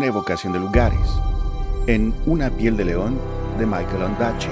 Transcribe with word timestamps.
Una 0.00 0.06
evocación 0.06 0.54
de 0.54 0.58
lugares, 0.58 1.20
en 1.86 2.14
Una 2.24 2.48
piel 2.48 2.74
de 2.74 2.86
león 2.86 3.20
de 3.58 3.66
Michael 3.66 4.04
Ondaatje. 4.04 4.48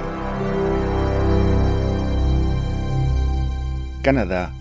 Canadá, 4.02 4.52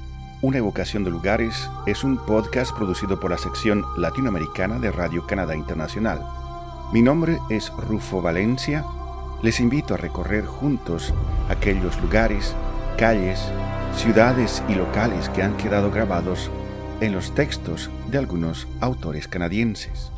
una 0.41 0.59
evocación 0.59 1.03
de 1.03 1.11
lugares 1.11 1.69
es 1.87 2.05
un 2.05 2.15
podcast 2.15 2.73
producido 2.73 3.19
por 3.19 3.31
la 3.31 3.37
sección 3.37 3.83
latinoamericana 3.97 4.79
de 4.79 4.89
Radio 4.93 5.27
Canadá 5.27 5.57
Internacional. 5.57 6.25
Mi 6.93 7.01
nombre 7.01 7.37
es 7.49 7.69
Rufo 7.69 8.21
Valencia. 8.21 8.85
Les 9.41 9.59
invito 9.59 9.93
a 9.93 9.97
recorrer 9.97 10.45
juntos 10.45 11.13
aquellos 11.49 12.01
lugares, 12.01 12.55
calles, 12.97 13.41
ciudades 13.93 14.63
y 14.69 14.75
locales 14.75 15.27
que 15.27 15.43
han 15.43 15.57
quedado 15.57 15.91
grabados 15.91 16.49
en 17.01 17.11
los 17.11 17.35
textos 17.35 17.89
de 18.09 18.19
algunos 18.19 18.69
autores 18.79 19.27
canadienses. 19.27 20.13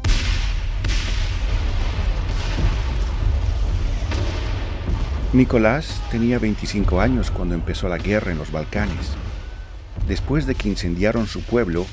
Nicolás 5.32 6.02
tenía 6.10 6.40
25 6.40 7.00
años 7.00 7.30
cuando 7.30 7.54
empezó 7.54 7.88
la 7.88 8.00
guerra 8.00 8.32
en 8.32 8.40
los 8.40 8.52
Balcanes. 8.52 9.12
Después 10.08 10.48
de 10.48 10.56
que 10.56 10.70
incendiaron 10.70 11.28
su 11.28 11.44
pueblo, 11.44 11.86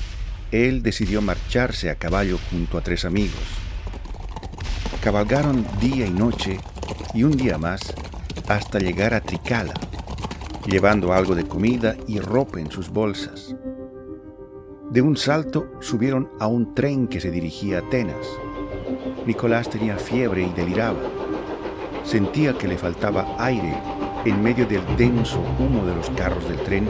él 0.51 0.81
decidió 0.81 1.21
marcharse 1.21 1.91
a 1.91 1.95
caballo 1.95 2.39
junto 2.49 2.79
a 2.79 2.81
tres 2.81 3.05
amigos. 3.05 3.39
Cabalgaron 5.03 5.67
día 5.79 6.07
y 6.07 6.09
noche 6.09 6.59
y 7.13 7.23
un 7.23 7.37
día 7.37 7.59
más 7.59 7.93
hasta 8.47 8.79
llegar 8.79 9.13
a 9.13 9.21
Tricala, 9.21 9.75
llevando 10.65 11.13
algo 11.13 11.35
de 11.35 11.47
comida 11.47 11.95
y 12.07 12.19
ropa 12.19 12.59
en 12.59 12.71
sus 12.71 12.89
bolsas. 12.89 13.55
De 14.89 15.03
un 15.03 15.15
salto 15.15 15.73
subieron 15.79 16.31
a 16.39 16.47
un 16.47 16.73
tren 16.73 17.07
que 17.07 17.21
se 17.21 17.29
dirigía 17.29 17.77
a 17.77 17.81
Atenas. 17.81 18.25
Nicolás 19.27 19.69
tenía 19.69 19.97
fiebre 19.97 20.41
y 20.41 20.49
deliraba. 20.49 21.26
Sentía 22.07 22.57
que 22.57 22.69
le 22.69 22.77
faltaba 22.77 23.35
aire 23.37 23.77
en 24.23 24.41
medio 24.41 24.65
del 24.65 24.81
denso 24.95 25.43
humo 25.59 25.85
de 25.85 25.93
los 25.93 26.09
carros 26.11 26.47
del 26.47 26.57
tren 26.61 26.89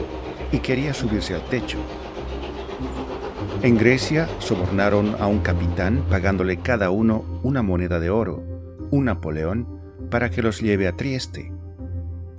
y 0.52 0.60
quería 0.60 0.94
subirse 0.94 1.34
al 1.34 1.42
techo. 1.46 1.78
En 3.62 3.76
Grecia 3.76 4.28
sobornaron 4.38 5.16
a 5.18 5.26
un 5.26 5.40
capitán 5.40 6.04
pagándole 6.08 6.58
cada 6.58 6.90
uno 6.90 7.24
una 7.42 7.62
moneda 7.62 7.98
de 7.98 8.10
oro, 8.10 8.44
un 8.92 9.06
Napoleón, 9.06 9.66
para 10.08 10.30
que 10.30 10.40
los 10.40 10.60
lleve 10.60 10.86
a 10.86 10.94
Trieste. 10.94 11.52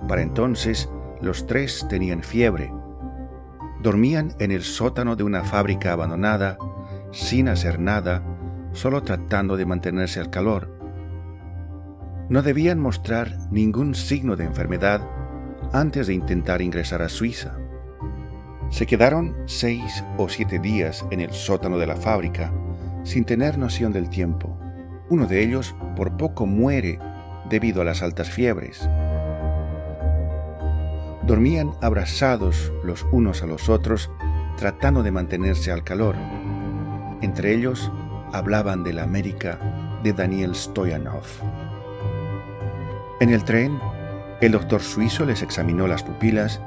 Para 0.08 0.22
entonces 0.22 0.88
los 1.20 1.46
tres 1.46 1.86
tenían 1.90 2.22
fiebre. 2.22 2.72
Dormían 3.82 4.32
en 4.38 4.52
el 4.52 4.62
sótano 4.62 5.16
de 5.16 5.24
una 5.24 5.44
fábrica 5.44 5.92
abandonada, 5.92 6.56
sin 7.12 7.48
hacer 7.48 7.78
nada, 7.78 8.24
solo 8.72 9.02
tratando 9.02 9.58
de 9.58 9.66
mantenerse 9.66 10.18
al 10.18 10.30
calor. 10.30 10.79
No 12.30 12.42
debían 12.42 12.78
mostrar 12.78 13.36
ningún 13.50 13.96
signo 13.96 14.36
de 14.36 14.44
enfermedad 14.44 15.02
antes 15.72 16.06
de 16.06 16.14
intentar 16.14 16.62
ingresar 16.62 17.02
a 17.02 17.08
Suiza. 17.08 17.58
Se 18.70 18.86
quedaron 18.86 19.34
seis 19.46 20.04
o 20.16 20.28
siete 20.28 20.60
días 20.60 21.04
en 21.10 21.18
el 21.18 21.32
sótano 21.32 21.76
de 21.76 21.88
la 21.88 21.96
fábrica 21.96 22.52
sin 23.02 23.24
tener 23.24 23.58
noción 23.58 23.92
del 23.92 24.08
tiempo. 24.08 24.56
Uno 25.08 25.26
de 25.26 25.42
ellos 25.42 25.74
por 25.96 26.16
poco 26.16 26.46
muere 26.46 27.00
debido 27.48 27.82
a 27.82 27.84
las 27.84 28.00
altas 28.00 28.30
fiebres. 28.30 28.88
Dormían 31.26 31.72
abrazados 31.82 32.72
los 32.84 33.04
unos 33.10 33.42
a 33.42 33.46
los 33.46 33.68
otros 33.68 34.08
tratando 34.56 35.02
de 35.02 35.10
mantenerse 35.10 35.72
al 35.72 35.82
calor. 35.82 36.14
Entre 37.22 37.52
ellos 37.54 37.90
hablaban 38.32 38.84
de 38.84 38.92
la 38.92 39.02
América 39.02 39.98
de 40.04 40.12
Daniel 40.12 40.54
Stoyanov. 40.54 41.26
En 43.20 43.28
el 43.28 43.44
tren, 43.44 43.78
el 44.40 44.52
doctor 44.52 44.80
suizo 44.80 45.26
les 45.26 45.42
examinó 45.42 45.86
las 45.86 46.02
pupilas 46.02 46.62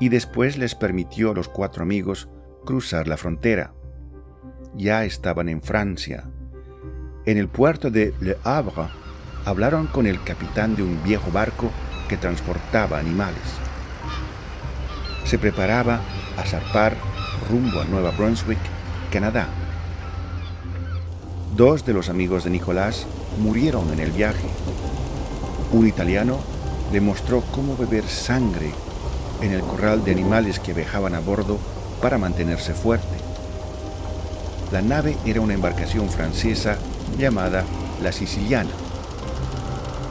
y 0.00 0.08
después 0.08 0.58
les 0.58 0.74
permitió 0.74 1.30
a 1.30 1.34
los 1.34 1.48
cuatro 1.48 1.84
amigos 1.84 2.28
cruzar 2.64 3.06
la 3.06 3.16
frontera. 3.16 3.72
Ya 4.74 5.04
estaban 5.04 5.48
en 5.48 5.62
Francia. 5.62 6.28
En 7.24 7.38
el 7.38 7.46
puerto 7.46 7.88
de 7.92 8.14
Le 8.18 8.36
Havre 8.42 8.88
hablaron 9.44 9.86
con 9.86 10.08
el 10.08 10.20
capitán 10.24 10.74
de 10.74 10.82
un 10.82 11.00
viejo 11.04 11.30
barco 11.30 11.70
que 12.08 12.16
transportaba 12.16 12.98
animales. 12.98 13.38
Se 15.22 15.38
preparaba 15.38 16.00
a 16.36 16.42
zarpar 16.42 16.96
rumbo 17.48 17.80
a 17.80 17.84
Nueva 17.84 18.10
Brunswick, 18.10 18.58
Canadá. 19.12 19.46
Dos 21.54 21.86
de 21.86 21.92
los 21.92 22.08
amigos 22.08 22.42
de 22.42 22.50
Nicolás 22.50 23.06
murieron 23.38 23.92
en 23.92 24.00
el 24.00 24.10
viaje. 24.10 24.48
Un 25.72 25.86
italiano 25.86 26.38
le 26.92 27.00
mostró 27.00 27.42
cómo 27.50 27.76
beber 27.76 28.06
sangre 28.06 28.72
en 29.40 29.52
el 29.52 29.62
corral 29.62 30.04
de 30.04 30.12
animales 30.12 30.60
que 30.60 30.74
viajaban 30.74 31.14
a 31.14 31.20
bordo 31.20 31.58
para 32.02 32.18
mantenerse 32.18 32.74
fuerte. 32.74 33.16
La 34.70 34.82
nave 34.82 35.16
era 35.24 35.40
una 35.40 35.54
embarcación 35.54 36.10
francesa 36.10 36.76
llamada 37.18 37.64
la 38.02 38.12
Siciliana. 38.12 38.70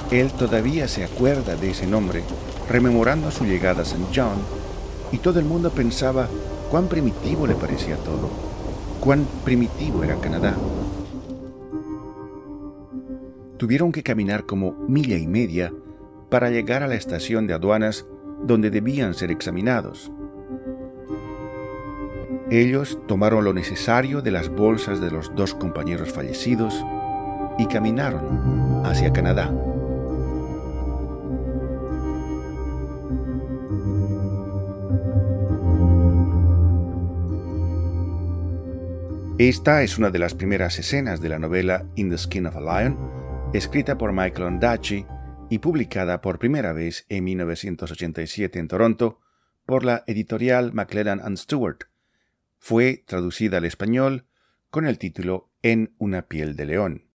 Él 0.10 0.32
todavía 0.32 0.88
se 0.88 1.04
acuerda 1.04 1.56
de 1.56 1.72
ese 1.72 1.86
nombre, 1.86 2.24
rememorando 2.68 3.32
su 3.32 3.46
llegada 3.46 3.82
a 3.82 3.86
St. 3.86 4.04
John, 4.14 4.40
y 5.12 5.20
todo 5.20 5.40
el 5.40 5.46
mundo 5.46 5.70
pensaba 5.70 6.28
cuán 6.72 6.88
primitivo 6.88 7.46
le 7.46 7.56
parecía 7.56 7.98
todo, 7.98 8.30
cuán 9.00 9.28
primitivo 9.44 10.04
era 10.04 10.16
Canadá. 10.16 10.56
Tuvieron 13.62 13.92
que 13.92 14.02
caminar 14.02 14.48
como 14.48 14.72
milla 14.88 15.18
y 15.18 15.28
media 15.28 15.72
para 16.32 16.50
llegar 16.50 16.82
a 16.82 16.88
la 16.88 16.96
estación 16.96 17.46
de 17.46 17.54
aduanas 17.54 18.08
donde 18.42 18.72
debían 18.72 19.14
ser 19.14 19.30
examinados. 19.30 20.12
Ellos 22.50 22.98
tomaron 23.08 23.44
lo 23.44 23.54
necesario 23.54 24.24
de 24.24 24.32
las 24.32 24.50
bolsas 24.50 25.00
de 25.00 25.12
los 25.12 25.36
dos 25.36 25.54
compañeros 25.54 26.12
fallecidos 26.12 26.74
y 27.60 27.68
caminaron 27.68 28.84
hacia 28.84 29.14
Canadá. 29.14 29.54
Esta 39.38 39.84
es 39.84 40.00
una 40.00 40.10
de 40.10 40.18
las 40.18 40.34
primeras 40.34 40.80
escenas 40.80 41.22
de 41.22 41.30
la 41.30 41.38
novela 41.38 41.86
In 41.94 42.10
the 42.10 42.18
Skin 42.18 42.48
of 42.48 42.56
a 42.56 42.60
Lion, 42.60 43.21
escrita 43.54 43.98
por 43.98 44.14
Michael 44.14 44.44
Ondaatje 44.44 45.06
y 45.50 45.60
publicada 45.60 46.22
por 46.22 46.40
primera 46.40 46.72
vez 46.72 47.06
en 47.10 47.26
1987 47.26 48.60
en 48.60 48.68
Toronto 48.70 49.20
por 49.66 49.84
la 49.84 50.04
editorial 50.08 50.72
Maclellan 50.74 51.20
and 51.22 51.38
Stewart. 51.38 51.90
Fue 52.60 53.04
traducida 53.06 53.58
al 53.58 53.66
español 53.66 54.26
con 54.70 54.86
el 54.86 54.98
título 54.98 55.50
En 55.62 55.94
una 55.98 56.24
piel 56.24 56.56
de 56.56 56.66
león. 56.66 57.08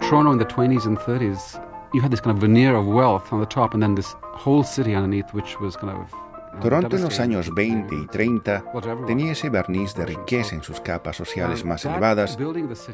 Toronto 0.00 0.32
in 0.32 0.38
the 0.38 0.44
20s 0.44 0.86
and 0.86 0.98
30s, 0.98 1.58
you 1.94 2.02
had 2.02 2.10
this 2.10 2.20
kind 2.20 2.36
of 2.36 2.42
veneer 2.42 2.74
of 2.74 2.86
wealth 2.86 3.32
on 3.32 3.40
the 3.40 3.46
top 3.46 3.74
and 3.74 3.82
then 3.82 3.94
this 3.94 4.14
whole 4.34 4.64
city 4.64 4.94
underneath 4.94 5.32
which 5.32 5.58
was 5.60 5.76
kind 5.76 5.92
of 5.92 6.31
Toronto 6.60 6.96
en 6.96 7.02
los 7.02 7.18
años 7.18 7.52
20 7.54 7.94
y 7.94 8.06
30 8.06 8.64
tenía 9.06 9.32
ese 9.32 9.50
barniz 9.50 9.94
de 9.94 10.06
riqueza 10.06 10.54
en 10.54 10.62
sus 10.62 10.80
capas 10.80 11.16
sociales 11.16 11.64
más 11.64 11.84
elevadas 11.84 12.38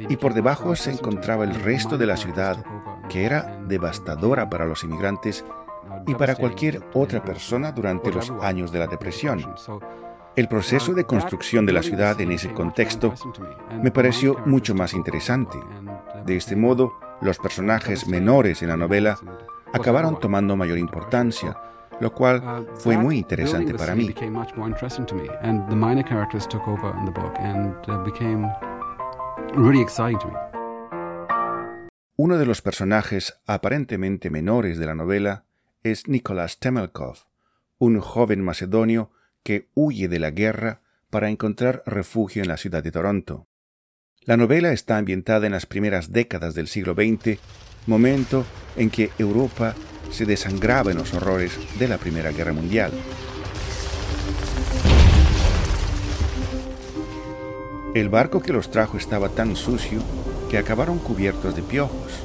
y 0.09 0.17
por 0.17 0.35
debajo 0.35 0.75
se 0.77 0.93
encontraba 0.93 1.44
el 1.44 1.55
resto 1.55 1.99
de 1.99 2.06
la 2.06 2.17
ciudad 2.17 2.65
que 3.09 3.25
era 3.25 3.59
devastadora 3.67 4.49
para 4.49 4.65
los 4.65 4.85
inmigrantes 4.85 5.44
y 6.06 6.15
para 6.15 6.35
cualquier 6.35 6.82
otra 6.94 7.23
persona 7.23 7.73
durante 7.73 8.11
los 8.12 8.31
años 8.43 8.73
de 8.73 8.79
la 8.79 8.87
depresión. 8.87 9.55
El 10.37 10.49
proceso 10.49 10.94
de 10.94 11.05
construcción 11.05 11.67
de 11.67 11.73
la 11.73 11.82
ciudad 11.82 12.21
en 12.21 12.31
ese 12.31 12.53
contexto 12.53 13.12
me 13.82 13.91
pareció 13.91 14.38
mucho 14.47 14.75
más 14.75 14.94
interesante. 14.94 15.59
De 16.25 16.37
este 16.37 16.55
modo, 16.55 16.94
los 17.21 17.38
personajes 17.38 18.06
menores 18.06 18.62
en 18.62 18.69
la 18.69 18.77
novela 18.77 19.19
acabaron 19.73 20.21
tomando 20.21 20.56
mayor 20.56 20.79
importancia, 20.79 21.56
lo 22.00 22.15
cual 22.15 22.69
fue 22.77 22.97
muy 22.97 23.19
interesante 23.19 23.75
para 23.75 23.95
mí. 23.95 24.15
Uno 32.17 32.37
de 32.37 32.47
los 32.47 32.62
personajes 32.62 33.41
aparentemente 33.47 34.31
menores 34.31 34.79
de 34.79 34.87
la 34.87 34.95
novela 34.95 35.45
es 35.83 36.09
Nicolás 36.09 36.59
Temelkov, 36.59 37.19
un 37.79 38.01
joven 38.01 38.43
macedonio 38.44 39.11
que 39.43 39.69
huye 39.75 40.09
de 40.09 40.19
la 40.19 40.31
guerra 40.31 40.81
para 41.11 41.31
encontrar 41.31 41.83
refugio 41.87 42.43
en 42.43 42.49
la 42.49 42.56
ciudad 42.56 42.83
de 42.83 42.93
Toronto. 42.93 43.47
La 44.23 44.37
novela 44.37 44.73
está 44.73 44.99
ambientada 44.99 45.47
en 45.47 45.53
las 45.53 45.67
primeras 45.67 46.12
décadas 46.12 46.55
del 46.55 46.69
siglo 46.69 46.94
XX, 46.94 47.39
momento 47.87 48.44
en 48.77 48.91
que 48.91 49.11
Europa 49.19 49.75
se 50.10 50.25
desangraba 50.25 50.90
en 50.90 50.99
los 50.99 51.14
horrores 51.14 51.52
de 51.78 51.88
la 51.88 51.99
Primera 51.99 52.32
Guerra 52.32 52.52
Mundial. 52.52 52.93
El 57.94 58.08
barco 58.08 58.40
que 58.40 58.52
los 58.52 58.70
trajo 58.70 58.96
estaba 58.96 59.28
tan 59.31 59.56
sucio 59.56 60.00
que 60.50 60.58
acabaron 60.58 60.99
cubiertos 60.99 61.56
de 61.56 61.62
piojos. 61.62 62.22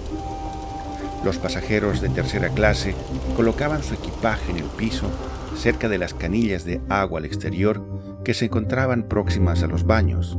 Los 1.24 1.38
pasajeros 1.38 2.01
de 2.01 2.09
tercera 2.09 2.50
clase 2.50 2.95
colocaban 3.35 3.81
su 3.81 3.94
equipaje 3.94 4.51
en 4.51 4.57
el 4.57 4.65
piso 4.65 5.09
cerca 5.56 5.88
de 5.88 5.97
las 5.97 6.13
canillas 6.13 6.65
de 6.65 6.81
agua 6.89 7.19
al 7.19 7.25
exterior 7.25 7.81
que 8.24 8.33
se 8.33 8.45
encontraban 8.45 9.03
próximas 9.03 9.63
a 9.63 9.68
los 9.68 9.85
baños. 9.85 10.38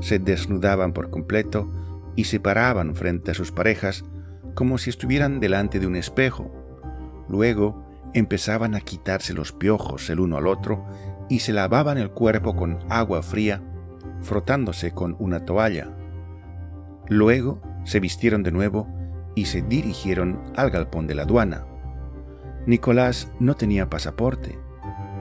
Se 0.00 0.18
desnudaban 0.18 0.92
por 0.92 1.10
completo 1.10 1.70
y 2.14 2.24
se 2.24 2.40
paraban 2.40 2.94
frente 2.94 3.30
a 3.30 3.34
sus 3.34 3.52
parejas 3.52 4.04
como 4.56 4.78
si 4.78 4.90
estuvieran 4.90 5.38
delante 5.38 5.78
de 5.78 5.86
un 5.86 5.94
espejo. 5.94 6.50
Luego 7.28 7.84
empezaban 8.14 8.74
a 8.74 8.80
quitarse 8.80 9.34
los 9.34 9.52
piojos 9.52 10.08
el 10.08 10.18
uno 10.18 10.38
al 10.38 10.46
otro 10.46 10.84
y 11.28 11.40
se 11.40 11.52
lavaban 11.52 11.98
el 11.98 12.10
cuerpo 12.10 12.56
con 12.56 12.78
agua 12.88 13.22
fría, 13.22 13.62
frotándose 14.22 14.92
con 14.92 15.14
una 15.18 15.44
toalla. 15.44 15.90
Luego 17.08 17.60
se 17.84 18.00
vistieron 18.00 18.42
de 18.42 18.50
nuevo 18.50 18.88
y 19.34 19.44
se 19.44 19.60
dirigieron 19.60 20.40
al 20.56 20.70
galpón 20.70 21.06
de 21.06 21.14
la 21.14 21.22
aduana. 21.22 21.66
Nicolás 22.66 23.30
no 23.38 23.54
tenía 23.56 23.90
pasaporte, 23.90 24.58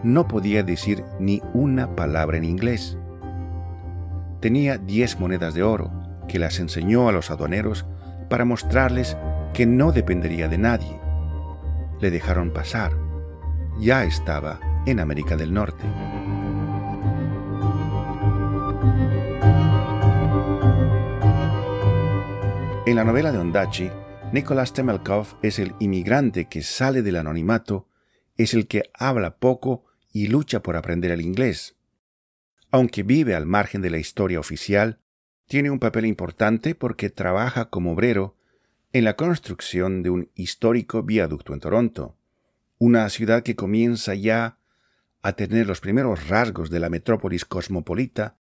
no 0.03 0.29
podía 0.29 0.63
decir 0.63 1.03
ni 1.19 1.41
una 1.53 1.93
palabra 1.93 2.37
en 2.37 2.45
inglés. 2.45 2.97
Tenía 4.39 4.77
diez 4.77 5.19
monedas 5.19 5.53
de 5.53 5.63
oro, 5.63 5.91
que 6.29 6.39
las 6.39 6.59
enseñó 6.59 7.09
a 7.09 7.11
los 7.11 7.31
aduaneros 7.31 7.85
para 8.29 8.45
mostrarles 8.45 9.17
que 9.53 9.65
no 9.65 9.91
dependería 9.91 10.47
de 10.47 10.57
nadie. 10.57 10.99
Le 11.99 12.11
dejaron 12.11 12.51
pasar. 12.51 12.91
Ya 13.79 14.03
estaba 14.03 14.59
en 14.85 14.99
América 14.99 15.35
del 15.35 15.53
Norte. 15.53 15.85
En 22.85 22.95
la 22.95 23.03
novela 23.03 23.31
de 23.31 23.39
Ondachi, 23.39 23.89
Nicolás 24.31 24.73
Temelkov 24.73 25.37
es 25.41 25.57
el 25.57 25.73
inmigrante 25.79 26.45
que 26.45 26.61
sale 26.61 27.01
del 27.01 27.15
anonimato, 27.15 27.87
es 28.37 28.53
el 28.53 28.67
que 28.67 28.91
habla 28.93 29.37
poco 29.37 29.85
y 30.11 30.27
lucha 30.27 30.61
por 30.61 30.75
aprender 30.75 31.11
el 31.11 31.21
inglés. 31.21 31.75
Aunque 32.69 33.03
vive 33.03 33.33
al 33.33 33.45
margen 33.45 33.81
de 33.81 33.89
la 33.89 33.97
historia 33.97 34.39
oficial, 34.39 34.99
tiene 35.47 35.69
un 35.69 35.79
papel 35.79 36.05
importante 36.05 36.75
porque 36.75 37.09
trabaja 37.09 37.65
como 37.65 37.93
obrero 37.93 38.35
en 38.93 39.03
la 39.03 39.15
construcción 39.15 40.03
de 40.03 40.09
un 40.09 40.29
histórico 40.35 41.03
viaducto 41.03 41.53
en 41.53 41.59
Toronto, 41.59 42.15
una 42.77 43.09
ciudad 43.09 43.43
que 43.43 43.55
comienza 43.55 44.15
ya 44.15 44.57
a 45.21 45.33
tener 45.33 45.67
los 45.67 45.81
primeros 45.81 46.27
rasgos 46.27 46.69
de 46.69 46.79
la 46.79 46.89
metrópolis 46.89 47.45
cosmopolita 47.45 48.37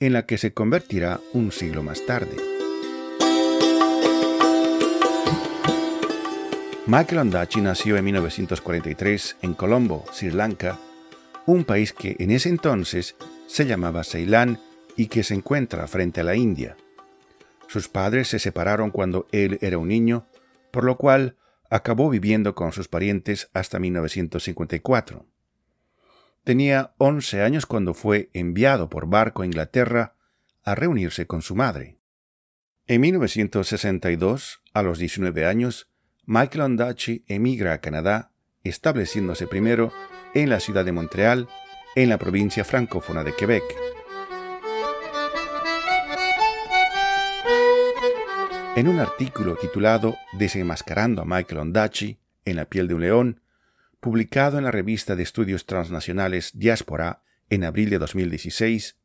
en 0.00 0.12
la 0.12 0.26
que 0.26 0.38
se 0.38 0.52
convertirá 0.52 1.20
un 1.32 1.52
siglo 1.52 1.82
más 1.82 2.04
tarde. 2.06 2.36
Michael 6.86 7.18
Ondaatje 7.18 7.60
nació 7.60 7.96
en 7.98 8.04
1943 8.04 9.36
en 9.42 9.54
Colombo, 9.54 10.04
Sri 10.12 10.30
Lanka, 10.30 10.78
un 11.44 11.64
país 11.64 11.92
que 11.92 12.16
en 12.18 12.30
ese 12.30 12.48
entonces 12.48 13.14
se 13.46 13.66
llamaba 13.66 14.04
Ceilán 14.04 14.58
y 14.98 15.06
que 15.06 15.22
se 15.22 15.32
encuentra 15.32 15.86
frente 15.86 16.20
a 16.20 16.24
la 16.24 16.34
India. 16.34 16.76
Sus 17.68 17.88
padres 17.88 18.28
se 18.28 18.40
separaron 18.40 18.90
cuando 18.90 19.28
él 19.30 19.58
era 19.62 19.78
un 19.78 19.88
niño, 19.88 20.26
por 20.72 20.84
lo 20.84 20.98
cual 20.98 21.36
acabó 21.70 22.10
viviendo 22.10 22.54
con 22.54 22.72
sus 22.72 22.88
parientes 22.88 23.48
hasta 23.54 23.78
1954. 23.78 25.24
Tenía 26.42 26.94
11 26.98 27.42
años 27.42 27.64
cuando 27.64 27.94
fue 27.94 28.28
enviado 28.32 28.90
por 28.90 29.08
barco 29.08 29.42
a 29.42 29.46
Inglaterra 29.46 30.16
a 30.64 30.74
reunirse 30.74 31.26
con 31.26 31.42
su 31.42 31.54
madre. 31.54 31.96
En 32.88 33.00
1962, 33.02 34.62
a 34.74 34.82
los 34.82 34.98
19 34.98 35.46
años, 35.46 35.90
Michael 36.24 36.62
Ondaatje 36.62 37.22
emigra 37.28 37.74
a 37.74 37.80
Canadá, 37.80 38.32
estableciéndose 38.64 39.46
primero 39.46 39.92
en 40.34 40.50
la 40.50 40.58
ciudad 40.58 40.84
de 40.84 40.92
Montreal, 40.92 41.48
en 41.94 42.08
la 42.08 42.18
provincia 42.18 42.64
francófona 42.64 43.22
de 43.22 43.36
Quebec. 43.36 43.62
En 48.78 48.86
un 48.86 49.00
artículo 49.00 49.56
titulado 49.56 50.16
Desenmascarando 50.34 51.22
a 51.22 51.24
Michael 51.24 51.58
Ondaatje 51.58 52.20
en 52.44 52.54
la 52.54 52.66
piel 52.66 52.86
de 52.86 52.94
un 52.94 53.00
león, 53.00 53.40
publicado 53.98 54.56
en 54.56 54.62
la 54.62 54.70
revista 54.70 55.16
de 55.16 55.24
estudios 55.24 55.66
transnacionales 55.66 56.52
Diáspora 56.54 57.24
en 57.50 57.64
abril 57.64 57.90
de 57.90 57.98
2016, 57.98 58.96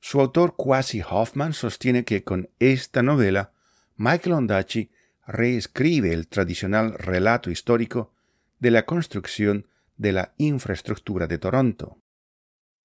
su 0.00 0.22
autor 0.22 0.54
Quasi 0.56 1.02
Hoffman 1.02 1.52
sostiene 1.52 2.06
que 2.06 2.24
con 2.24 2.48
esta 2.60 3.02
novela 3.02 3.52
Michael 3.98 4.36
Ondaatje 4.36 4.88
reescribe 5.26 6.14
el 6.14 6.26
tradicional 6.26 6.94
relato 6.94 7.50
histórico 7.50 8.14
de 8.58 8.70
la 8.70 8.86
construcción 8.86 9.66
de 9.98 10.12
la 10.12 10.32
infraestructura 10.38 11.26
de 11.26 11.36
Toronto. 11.36 11.98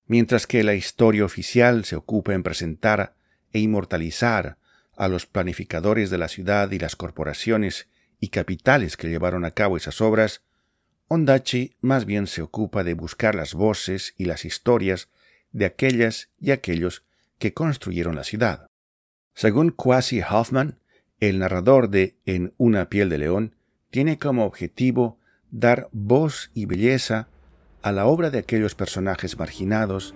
Mientras 0.06 0.48
que 0.48 0.66
la 0.66 0.74
historia 0.74 1.24
oficial 1.24 1.86
se 1.86 1.96
ocupa 1.96 2.34
en 2.34 2.44
presentar 2.44 3.16
e 3.54 3.60
inmortalizar 3.60 4.58
a 4.96 5.08
los 5.08 5.26
planificadores 5.26 6.10
de 6.10 6.18
la 6.18 6.28
ciudad 6.28 6.72
y 6.72 6.80
las 6.80 6.96
corporaciones 6.96 7.88
y 8.20 8.30
capitales 8.30 8.98
que 8.98 9.10
llevaron 9.10 9.46
a 9.46 9.52
cabo 9.52 9.78
esas 9.78 10.02
obras, 10.02 10.42
Ondachi 11.08 11.76
más 11.82 12.06
bien 12.06 12.28
se 12.28 12.42
ocupa 12.42 12.84
de 12.84 12.94
buscar 12.94 13.36
las 13.36 13.54
voces 13.54 14.14
y 14.18 14.26
las 14.26 14.46
historias 14.46 15.10
de 15.52 15.66
aquellas 15.66 16.30
y 16.40 16.52
aquellos 16.52 17.04
que 17.38 17.54
construyeron 17.54 18.16
la 18.16 18.24
ciudad. 18.24 18.70
Según 19.34 19.70
Quasi 19.72 20.22
Hoffman, 20.22 20.80
el 21.20 21.40
narrador 21.40 21.90
de 21.90 22.18
En 22.26 22.54
una 22.58 22.90
piel 22.90 23.10
de 23.10 23.18
león 23.18 23.56
tiene 23.90 24.18
como 24.18 24.46
objetivo 24.46 25.20
dar 25.52 25.90
voz 25.92 26.52
y 26.54 26.66
belleza 26.66 27.30
a 27.82 27.92
la 27.92 28.08
obra 28.08 28.30
de 28.32 28.40
aquellos 28.40 28.76
personajes 28.76 29.38
marginados, 29.38 30.16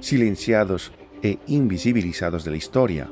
silenciados 0.00 0.92
e 1.22 1.38
invisibilizados 1.46 2.44
de 2.44 2.52
la 2.52 2.56
historia, 2.56 3.10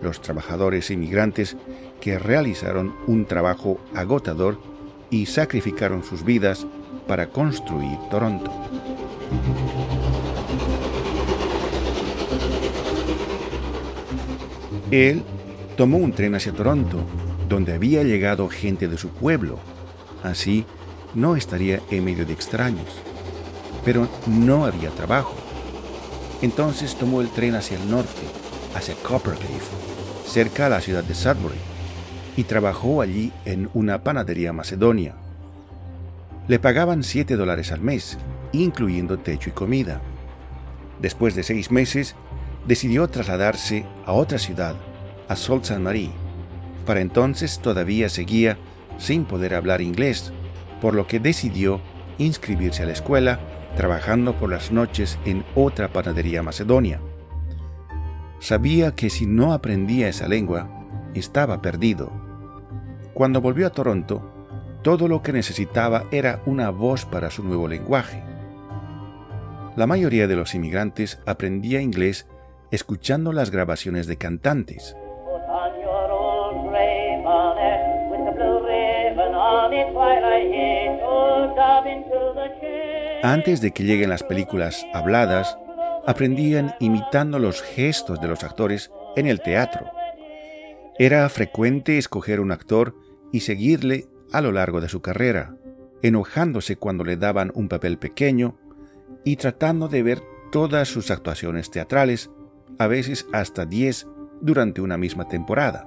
los 0.00 0.20
trabajadores 0.20 0.90
inmigrantes 0.90 1.56
que 2.00 2.18
realizaron 2.18 2.94
un 3.06 3.26
trabajo 3.26 3.78
agotador 3.94 4.58
y 5.10 5.26
sacrificaron 5.26 6.04
sus 6.04 6.24
vidas 6.24 6.66
para 7.06 7.28
construir 7.28 7.98
Toronto. 8.10 8.52
Él 14.90 15.22
tomó 15.76 15.98
un 15.98 16.12
tren 16.12 16.34
hacia 16.34 16.52
Toronto, 16.52 16.98
donde 17.48 17.74
había 17.74 18.02
llegado 18.02 18.48
gente 18.48 18.88
de 18.88 18.98
su 18.98 19.08
pueblo. 19.08 19.58
Así, 20.22 20.64
no 21.14 21.36
estaría 21.36 21.80
en 21.90 22.04
medio 22.04 22.26
de 22.26 22.32
extraños. 22.32 22.88
Pero 23.84 24.08
no 24.26 24.64
había 24.64 24.90
trabajo. 24.90 25.34
Entonces 26.42 26.96
tomó 26.96 27.20
el 27.20 27.28
tren 27.28 27.54
hacia 27.54 27.76
el 27.76 27.90
norte, 27.90 28.22
hacia 28.74 28.94
Copperleaf, 28.96 29.68
cerca 30.26 30.66
a 30.66 30.68
la 30.68 30.80
ciudad 30.80 31.04
de 31.04 31.14
Sudbury, 31.14 31.58
y 32.36 32.44
trabajó 32.44 33.02
allí 33.02 33.32
en 33.44 33.68
una 33.74 34.02
panadería 34.02 34.52
macedonia. 34.52 35.14
Le 36.48 36.58
pagaban 36.58 37.02
7 37.02 37.36
dólares 37.36 37.72
al 37.72 37.80
mes, 37.80 38.18
incluyendo 38.52 39.18
techo 39.18 39.50
y 39.50 39.52
comida. 39.52 40.00
Después 41.00 41.34
de 41.34 41.42
seis 41.42 41.70
meses, 41.70 42.14
decidió 42.66 43.08
trasladarse 43.08 43.86
a 44.06 44.12
otra 44.12 44.38
ciudad 44.38 44.74
a 45.28 45.36
Sault 45.36 45.64
Ste. 45.64 45.78
Marie. 45.78 46.10
Para 46.86 47.00
entonces 47.00 47.60
todavía 47.60 48.08
seguía 48.08 48.58
sin 48.98 49.24
poder 49.24 49.54
hablar 49.54 49.80
inglés, 49.80 50.32
por 50.80 50.94
lo 50.94 51.06
que 51.06 51.20
decidió 51.20 51.80
inscribirse 52.18 52.82
a 52.82 52.86
la 52.86 52.92
escuela 52.92 53.40
trabajando 53.76 54.36
por 54.36 54.50
las 54.50 54.72
noches 54.72 55.18
en 55.24 55.44
otra 55.54 55.88
panadería 55.92 56.42
macedonia. 56.42 57.00
Sabía 58.40 58.92
que 58.92 59.10
si 59.10 59.26
no 59.26 59.52
aprendía 59.52 60.08
esa 60.08 60.26
lengua, 60.26 60.66
estaba 61.14 61.60
perdido. 61.60 62.10
Cuando 63.12 63.42
volvió 63.42 63.66
a 63.66 63.70
Toronto, 63.70 64.32
todo 64.82 65.08
lo 65.08 65.22
que 65.22 65.34
necesitaba 65.34 66.04
era 66.10 66.40
una 66.46 66.70
voz 66.70 67.04
para 67.04 67.30
su 67.30 67.44
nuevo 67.44 67.68
lenguaje. 67.68 68.22
La 69.76 69.86
mayoría 69.86 70.26
de 70.26 70.36
los 70.36 70.54
inmigrantes 70.54 71.20
aprendía 71.26 71.82
inglés 71.82 72.26
escuchando 72.70 73.34
las 73.34 73.50
grabaciones 73.50 74.06
de 74.06 74.16
cantantes. 74.16 74.96
Antes 83.22 83.60
de 83.60 83.72
que 83.72 83.84
lleguen 83.84 84.08
las 84.08 84.22
películas 84.22 84.86
habladas, 84.94 85.58
aprendían 86.06 86.74
imitando 86.80 87.38
los 87.38 87.62
gestos 87.62 88.20
de 88.20 88.28
los 88.28 88.42
actores 88.44 88.90
en 89.16 89.26
el 89.26 89.40
teatro. 89.40 89.86
Era 90.98 91.28
frecuente 91.28 91.98
escoger 91.98 92.40
un 92.40 92.52
actor 92.52 92.94
y 93.32 93.40
seguirle 93.40 94.06
a 94.32 94.40
lo 94.40 94.52
largo 94.52 94.80
de 94.80 94.88
su 94.88 95.00
carrera, 95.00 95.56
enojándose 96.02 96.76
cuando 96.76 97.04
le 97.04 97.16
daban 97.16 97.52
un 97.54 97.68
papel 97.68 97.98
pequeño 97.98 98.58
y 99.24 99.36
tratando 99.36 99.88
de 99.88 100.02
ver 100.02 100.22
todas 100.52 100.88
sus 100.88 101.10
actuaciones 101.10 101.70
teatrales 101.70 102.30
a 102.78 102.86
veces 102.86 103.26
hasta 103.32 103.66
10 103.66 104.06
durante 104.40 104.80
una 104.80 104.96
misma 104.96 105.28
temporada. 105.28 105.86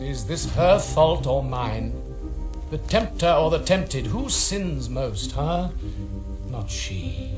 Is 0.00 0.26
this 0.26 0.48
her 0.56 0.80
fault 0.80 1.26
or 1.26 1.42
mine? 1.42 1.92
The 2.70 2.78
tempter 2.78 3.32
or 3.38 3.50
the 3.50 3.64
tempted, 3.64 4.06
who 4.06 4.28
sins 4.28 4.88
most, 4.88 5.32
huh? 5.32 5.68
Not 6.50 6.68
she. 6.68 7.30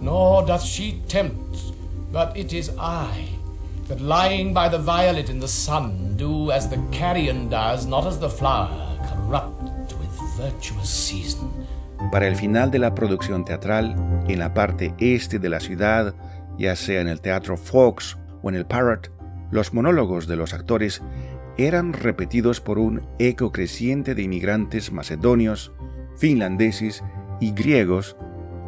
Nor 0.00 0.44
doth 0.46 0.62
she 0.62 1.00
tempt, 1.08 1.72
but 2.12 2.36
it 2.36 2.52
is 2.52 2.70
I, 2.78 3.28
that 3.88 4.00
lying 4.00 4.52
by 4.52 4.68
the 4.68 4.78
violet 4.78 5.30
in 5.30 5.40
the 5.40 5.48
sun, 5.48 6.16
do 6.16 6.50
as 6.50 6.68
the 6.68 6.78
carrion 6.90 7.48
does, 7.48 7.86
not 7.86 8.06
as 8.06 8.18
the 8.18 8.28
flower, 8.28 8.98
corrupt 9.08 9.94
with 9.98 10.10
virtuous 10.36 10.88
season. 10.88 11.50
Para 12.10 12.26
el 12.26 12.36
final 12.36 12.70
de 12.70 12.78
la 12.78 12.94
producción 12.94 13.44
teatral, 13.44 13.96
en 14.28 14.38
la 14.38 14.52
parte 14.52 14.94
este 14.98 15.38
de 15.38 15.48
la 15.48 15.60
ciudad, 15.60 16.14
ya 16.58 16.76
sea 16.76 17.00
en 17.00 17.08
el 17.08 17.20
Teatro 17.20 17.56
Fox 17.56 18.18
o 18.42 18.48
en 18.48 18.56
el 18.56 18.66
Parrot, 18.66 19.10
los 19.50 19.72
monólogos 19.72 20.26
de 20.26 20.36
los 20.36 20.52
actores 20.52 21.02
eran 21.58 21.92
repetidos 21.92 22.60
por 22.60 22.78
un 22.78 23.02
eco 23.18 23.52
creciente 23.52 24.14
de 24.14 24.22
inmigrantes 24.22 24.90
macedonios, 24.90 25.72
finlandeses 26.16 27.04
y 27.40 27.52
griegos 27.52 28.16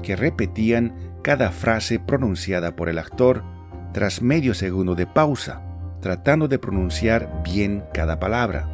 que 0.05 0.17
repetían 0.17 0.95
cada 1.23 1.51
frase 1.51 1.99
pronunciada 1.99 2.77
por 2.77 2.89
el 2.89 2.99
actor 2.99 3.43
tras 3.93 4.21
medio 4.21 4.53
segundo 4.53 4.95
de 4.95 5.07
pausa, 5.07 5.63
tratando 6.01 6.47
de 6.47 6.59
pronunciar 6.59 7.43
bien 7.43 7.85
cada 7.95 8.21
palabra. 8.21 8.69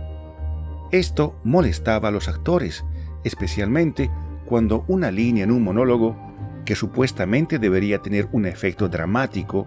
Esto 0.91 1.41
molestaba 1.45 2.09
a 2.09 2.11
los 2.11 2.29
actores, 2.29 2.85
especialmente 3.23 4.11
cuando 4.45 4.85
una 4.89 5.13
línea 5.13 5.45
en 5.45 5.53
un 5.53 5.63
monólogo, 5.63 6.19
que 6.65 6.75
supuestamente 6.75 7.59
debería 7.59 8.01
tener 8.01 8.29
un 8.33 8.45
efecto 8.45 8.89
dramático, 8.89 9.67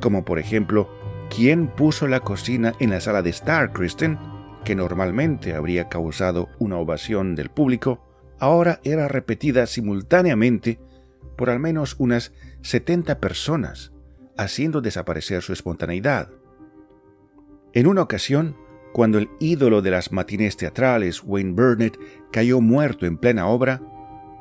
como 0.00 0.24
por 0.24 0.38
ejemplo 0.38 0.88
¿Quién 1.34 1.68
puso 1.68 2.06
la 2.06 2.20
cocina 2.20 2.74
en 2.80 2.90
la 2.90 3.00
sala 3.00 3.22
de 3.22 3.30
Star, 3.30 3.72
Kristen? 3.72 4.18
que 4.64 4.74
normalmente 4.74 5.54
habría 5.54 5.88
causado 5.88 6.48
una 6.58 6.78
ovación 6.78 7.34
del 7.34 7.50
público, 7.50 8.02
ahora 8.38 8.80
era 8.82 9.08
repetida 9.08 9.66
simultáneamente 9.66 10.80
por 11.36 11.50
al 11.50 11.58
menos 11.58 11.96
unas 11.98 12.32
70 12.62 13.18
personas, 13.18 13.92
haciendo 14.36 14.80
desaparecer 14.80 15.42
su 15.42 15.52
espontaneidad. 15.52 16.30
En 17.72 17.86
una 17.86 18.02
ocasión, 18.02 18.56
cuando 18.92 19.18
el 19.18 19.28
ídolo 19.40 19.82
de 19.82 19.90
las 19.90 20.12
matines 20.12 20.56
teatrales, 20.56 21.22
Wayne 21.24 21.52
Burnett, 21.52 21.98
cayó 22.30 22.60
muerto 22.60 23.06
en 23.06 23.18
plena 23.18 23.46
obra, 23.46 23.82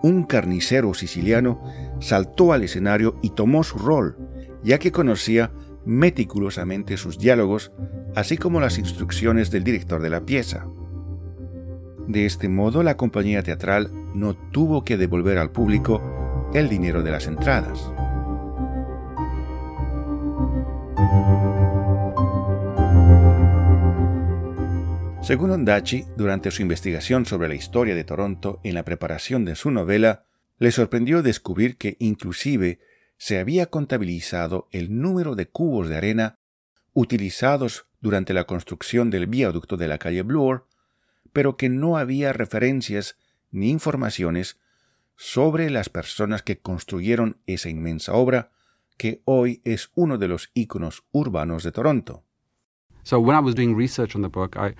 un 0.03 0.23
carnicero 0.23 0.93
siciliano 0.93 1.63
saltó 1.99 2.53
al 2.53 2.63
escenario 2.63 3.17
y 3.21 3.29
tomó 3.31 3.63
su 3.63 3.77
rol, 3.77 4.17
ya 4.61 4.77
que 4.77 4.91
conocía 4.91 5.51
meticulosamente 5.85 6.97
sus 6.97 7.17
diálogos, 7.17 7.71
así 8.15 8.37
como 8.37 8.59
las 8.59 8.77
instrucciones 8.77 9.49
del 9.49 9.63
director 9.63 10.01
de 10.01 10.09
la 10.09 10.25
pieza. 10.25 10.67
De 12.07 12.25
este 12.25 12.49
modo, 12.49 12.83
la 12.83 12.97
compañía 12.97 13.43
teatral 13.43 13.89
no 14.13 14.35
tuvo 14.35 14.83
que 14.83 14.97
devolver 14.97 15.37
al 15.37 15.51
público 15.51 16.01
el 16.53 16.69
dinero 16.69 17.01
de 17.01 17.11
las 17.11 17.25
entradas. 17.25 17.79
Según 25.23 25.51
Ondachi, 25.51 26.05
durante 26.15 26.51
su 26.51 26.61
investigación 26.61 27.25
sobre 27.25 27.47
la 27.47 27.55
historia 27.55 27.95
de 27.95 28.03
Toronto 28.03 28.59
en 28.63 28.75
la 28.75 28.83
preparación 28.83 29.45
de 29.45 29.55
su 29.55 29.71
novela, 29.71 30.25
le 30.59 30.71
sorprendió 30.71 31.23
descubrir 31.23 31.77
que 31.77 31.95
inclusive 31.99 32.79
se 33.17 33.39
había 33.39 33.67
contabilizado 33.67 34.67
el 34.71 34.99
número 34.99 35.35
de 35.35 35.47
cubos 35.47 35.89
de 35.89 35.97
arena 35.97 36.39
utilizados 36.93 37.87
durante 37.99 38.33
la 38.33 38.43
construcción 38.43 39.09
del 39.09 39.25
viaducto 39.25 39.77
de 39.77 39.87
la 39.87 39.97
calle 39.97 40.21
Bloor, 40.21 40.67
pero 41.31 41.57
que 41.57 41.69
no 41.69 41.97
había 41.97 42.33
referencias 42.33 43.17
ni 43.49 43.71
informaciones 43.71 44.59
sobre 45.15 45.69
las 45.69 45.89
personas 45.89 46.41
que 46.43 46.59
construyeron 46.59 47.37
esa 47.45 47.69
inmensa 47.69 48.13
obra, 48.13 48.51
que 48.97 49.21
hoy 49.25 49.61
es 49.63 49.89
uno 49.95 50.17
de 50.17 50.27
los 50.27 50.51
íconos 50.53 51.03
urbanos 51.11 51.63
de 51.63 51.71
Toronto. 51.71 52.23
So 53.03 53.19
when 53.19 53.37
I 53.37 53.41
was 53.41 53.55
doing 53.55 53.77
research 53.77 54.15
on 54.15 54.21
the 54.21 54.29
book, 54.29 54.55
I 54.55 54.75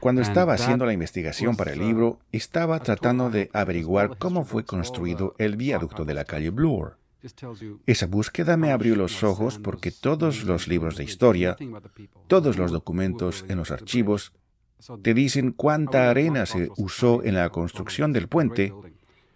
cuando 0.00 0.22
estaba 0.22 0.54
haciendo 0.54 0.86
la 0.86 0.92
investigación 0.92 1.56
para 1.56 1.72
el 1.72 1.80
libro, 1.80 2.18
estaba 2.32 2.80
tratando 2.80 3.30
de 3.30 3.50
averiguar 3.52 4.16
cómo 4.16 4.44
fue 4.44 4.64
construido 4.64 5.34
el 5.38 5.56
viaducto 5.56 6.04
de 6.04 6.14
la 6.14 6.24
calle 6.24 6.50
Bloor. 6.50 6.98
Esa 7.86 8.06
búsqueda 8.06 8.56
me 8.56 8.70
abrió 8.70 8.96
los 8.96 9.22
ojos 9.22 9.58
porque 9.58 9.90
todos 9.90 10.44
los 10.44 10.68
libros 10.68 10.96
de 10.96 11.04
historia, 11.04 11.56
todos 12.26 12.56
los 12.56 12.70
documentos 12.72 13.44
en 13.48 13.58
los 13.58 13.70
archivos, 13.70 14.32
te 15.02 15.14
dicen 15.14 15.52
cuánta 15.52 16.10
arena 16.10 16.46
se 16.46 16.68
usó 16.76 17.22
en 17.24 17.34
la 17.34 17.48
construcción 17.50 18.12
del 18.12 18.28
puente, 18.28 18.72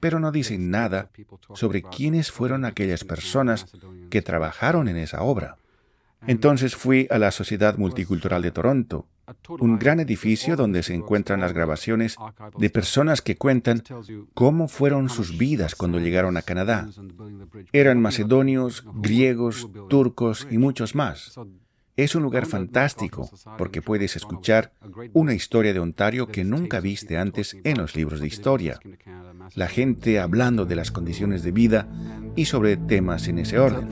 pero 0.00 0.18
no 0.18 0.32
dicen 0.32 0.70
nada 0.70 1.10
sobre 1.54 1.82
quiénes 1.82 2.30
fueron 2.30 2.64
aquellas 2.64 3.04
personas 3.04 3.66
que 4.10 4.22
trabajaron 4.22 4.88
en 4.88 4.96
esa 4.96 5.22
obra. 5.22 5.56
Entonces 6.26 6.76
fui 6.76 7.06
a 7.10 7.18
la 7.18 7.30
Sociedad 7.30 7.76
Multicultural 7.78 8.42
de 8.42 8.50
Toronto, 8.50 9.06
un 9.48 9.78
gran 9.78 10.00
edificio 10.00 10.56
donde 10.56 10.82
se 10.82 10.94
encuentran 10.94 11.40
las 11.40 11.52
grabaciones 11.52 12.16
de 12.58 12.70
personas 12.70 13.22
que 13.22 13.36
cuentan 13.36 13.82
cómo 14.34 14.68
fueron 14.68 15.08
sus 15.08 15.38
vidas 15.38 15.74
cuando 15.74 15.98
llegaron 15.98 16.36
a 16.36 16.42
Canadá. 16.42 16.88
Eran 17.72 18.02
macedonios, 18.02 18.84
griegos, 18.94 19.68
turcos 19.88 20.46
y 20.50 20.58
muchos 20.58 20.94
más. 20.94 21.38
Es 21.96 22.14
un 22.14 22.22
lugar 22.22 22.46
fantástico 22.46 23.28
porque 23.58 23.82
puedes 23.82 24.16
escuchar 24.16 24.72
una 25.12 25.34
historia 25.34 25.72
de 25.72 25.80
Ontario 25.80 26.28
que 26.28 26.44
nunca 26.44 26.80
viste 26.80 27.18
antes 27.18 27.56
en 27.64 27.78
los 27.78 27.94
libros 27.94 28.20
de 28.20 28.26
historia. 28.26 28.78
La 29.54 29.68
gente 29.68 30.20
hablando 30.20 30.64
de 30.64 30.76
las 30.76 30.90
condiciones 30.90 31.42
de 31.42 31.52
vida 31.52 31.88
y 32.36 32.44
sobre 32.46 32.76
temas 32.76 33.28
en 33.28 33.38
ese 33.38 33.58
orden. 33.58 33.88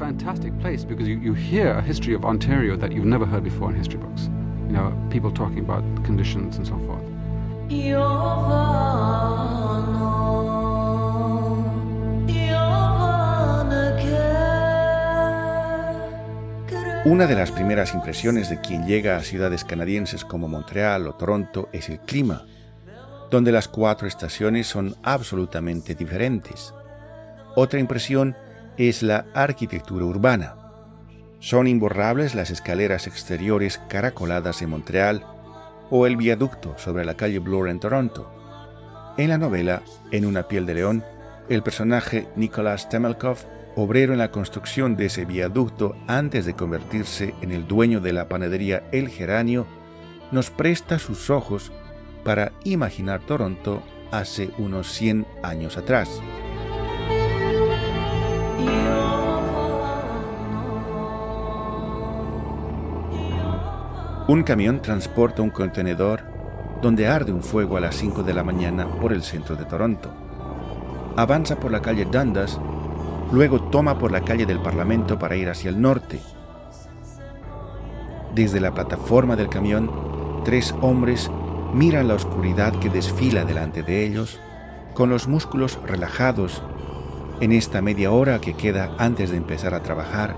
people 5.10 5.32
talking 5.32 5.60
about 5.60 5.82
conditions 6.04 6.58
and 6.58 6.66
so 6.66 6.76
forth. 6.86 7.02
Una 17.04 17.26
de 17.26 17.36
las 17.36 17.52
primeras 17.52 17.94
impresiones 17.94 18.50
de 18.50 18.60
quien 18.60 18.84
llega 18.84 19.16
a 19.16 19.22
ciudades 19.22 19.64
canadienses 19.64 20.24
como 20.24 20.48
Montreal 20.48 21.06
o 21.06 21.14
Toronto 21.14 21.68
es 21.72 21.88
el 21.88 22.00
clima, 22.00 22.44
donde 23.30 23.52
las 23.52 23.68
cuatro 23.68 24.08
estaciones 24.08 24.66
son 24.66 24.96
absolutamente 25.04 25.94
diferentes. 25.94 26.74
Otra 27.54 27.78
impresión 27.78 28.36
es 28.76 29.02
la 29.04 29.26
arquitectura 29.32 30.04
urbana. 30.04 30.56
Son 31.38 31.68
imborrables 31.68 32.34
las 32.34 32.50
escaleras 32.50 33.06
exteriores 33.06 33.80
caracoladas 33.88 34.60
en 34.60 34.70
Montreal 34.70 35.24
o 35.90 36.06
el 36.06 36.16
viaducto 36.16 36.74
sobre 36.78 37.04
la 37.04 37.14
calle 37.14 37.38
Bloor 37.38 37.68
en 37.68 37.78
Toronto. 37.78 38.30
En 39.16 39.30
la 39.30 39.38
novela, 39.38 39.82
En 40.10 40.26
una 40.26 40.48
piel 40.48 40.66
de 40.66 40.74
león, 40.74 41.04
el 41.48 41.62
personaje 41.62 42.28
Nicholas 42.36 42.88
Temelkov 42.88 43.38
obrero 43.74 44.12
en 44.12 44.18
la 44.18 44.30
construcción 44.30 44.96
de 44.96 45.06
ese 45.06 45.24
viaducto 45.24 45.96
antes 46.06 46.44
de 46.44 46.54
convertirse 46.54 47.34
en 47.40 47.52
el 47.52 47.66
dueño 47.66 48.00
de 48.00 48.12
la 48.12 48.28
panadería 48.28 48.82
El 48.92 49.08
Geranio, 49.08 49.66
nos 50.32 50.50
presta 50.50 50.98
sus 50.98 51.30
ojos 51.30 51.72
para 52.24 52.52
imaginar 52.64 53.20
Toronto 53.20 53.82
hace 54.10 54.50
unos 54.58 54.92
100 54.92 55.26
años 55.42 55.76
atrás. 55.76 56.20
Un 64.26 64.42
camión 64.42 64.82
transporta 64.82 65.40
un 65.40 65.50
contenedor 65.50 66.22
donde 66.82 67.06
arde 67.06 67.32
un 67.32 67.42
fuego 67.42 67.76
a 67.76 67.80
las 67.80 67.96
5 67.96 68.22
de 68.24 68.34
la 68.34 68.44
mañana 68.44 68.86
por 69.00 69.12
el 69.12 69.22
centro 69.22 69.56
de 69.56 69.64
Toronto. 69.64 70.27
Avanza 71.18 71.58
por 71.58 71.72
la 71.72 71.82
calle 71.82 72.04
Dundas 72.04 72.60
Luego 73.32 73.60
toma 73.60 73.98
por 73.98 74.12
la 74.12 74.20
calle 74.20 74.46
del 74.46 74.60
Parlamento 74.60 75.18
para 75.18 75.34
ir 75.34 75.48
hacia 75.50 75.68
el 75.68 75.80
norte. 75.80 76.20
Desde 78.36 78.60
la 78.60 78.72
plataforma 78.72 79.34
del 79.34 79.48
camión, 79.48 79.90
tres 80.44 80.72
hombres 80.80 81.28
miran 81.74 82.06
la 82.06 82.14
oscuridad 82.14 82.72
que 82.78 82.88
desfila 82.88 83.44
delante 83.44 83.82
de 83.82 84.06
ellos, 84.06 84.38
con 84.94 85.10
los 85.10 85.26
músculos 85.26 85.80
relajados 85.84 86.62
en 87.40 87.50
esta 87.50 87.82
media 87.82 88.12
hora 88.12 88.40
que 88.40 88.54
queda 88.54 88.94
antes 88.96 89.30
de 89.30 89.38
empezar 89.38 89.74
a 89.74 89.82
trabajar, 89.82 90.36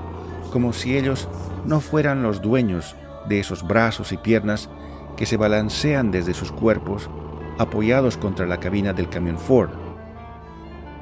como 0.51 0.73
si 0.73 0.97
ellos 0.97 1.29
no 1.67 1.81
fueran 1.81 2.23
los 2.23 2.41
dueños 2.41 2.97
de 3.29 3.39
esos 3.39 3.69
brazos 3.69 4.13
y 4.13 4.17
piernas 4.17 4.71
que 5.15 5.27
se 5.27 5.37
balancean 5.37 6.11
desde 6.11 6.33
sus 6.33 6.51
cuerpos, 6.51 7.11
apoyados 7.59 8.17
contra 8.17 8.47
la 8.47 8.61
cabina 8.61 8.95
del 8.95 9.11
camión 9.11 9.37
Ford. 9.37 9.90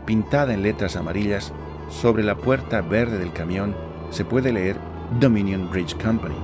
Pintada 0.08 0.54
en 0.54 0.62
letras 0.62 0.96
amarillas, 0.96 1.52
sobre 1.90 2.22
la 2.22 2.34
puerta 2.34 2.80
verde 2.80 3.18
del 3.18 3.30
camión 3.30 3.76
se 4.08 4.24
puede 4.24 4.54
leer 4.54 4.78
Dominion 5.20 5.68
Bridge 5.68 5.94
Company. 6.02 6.34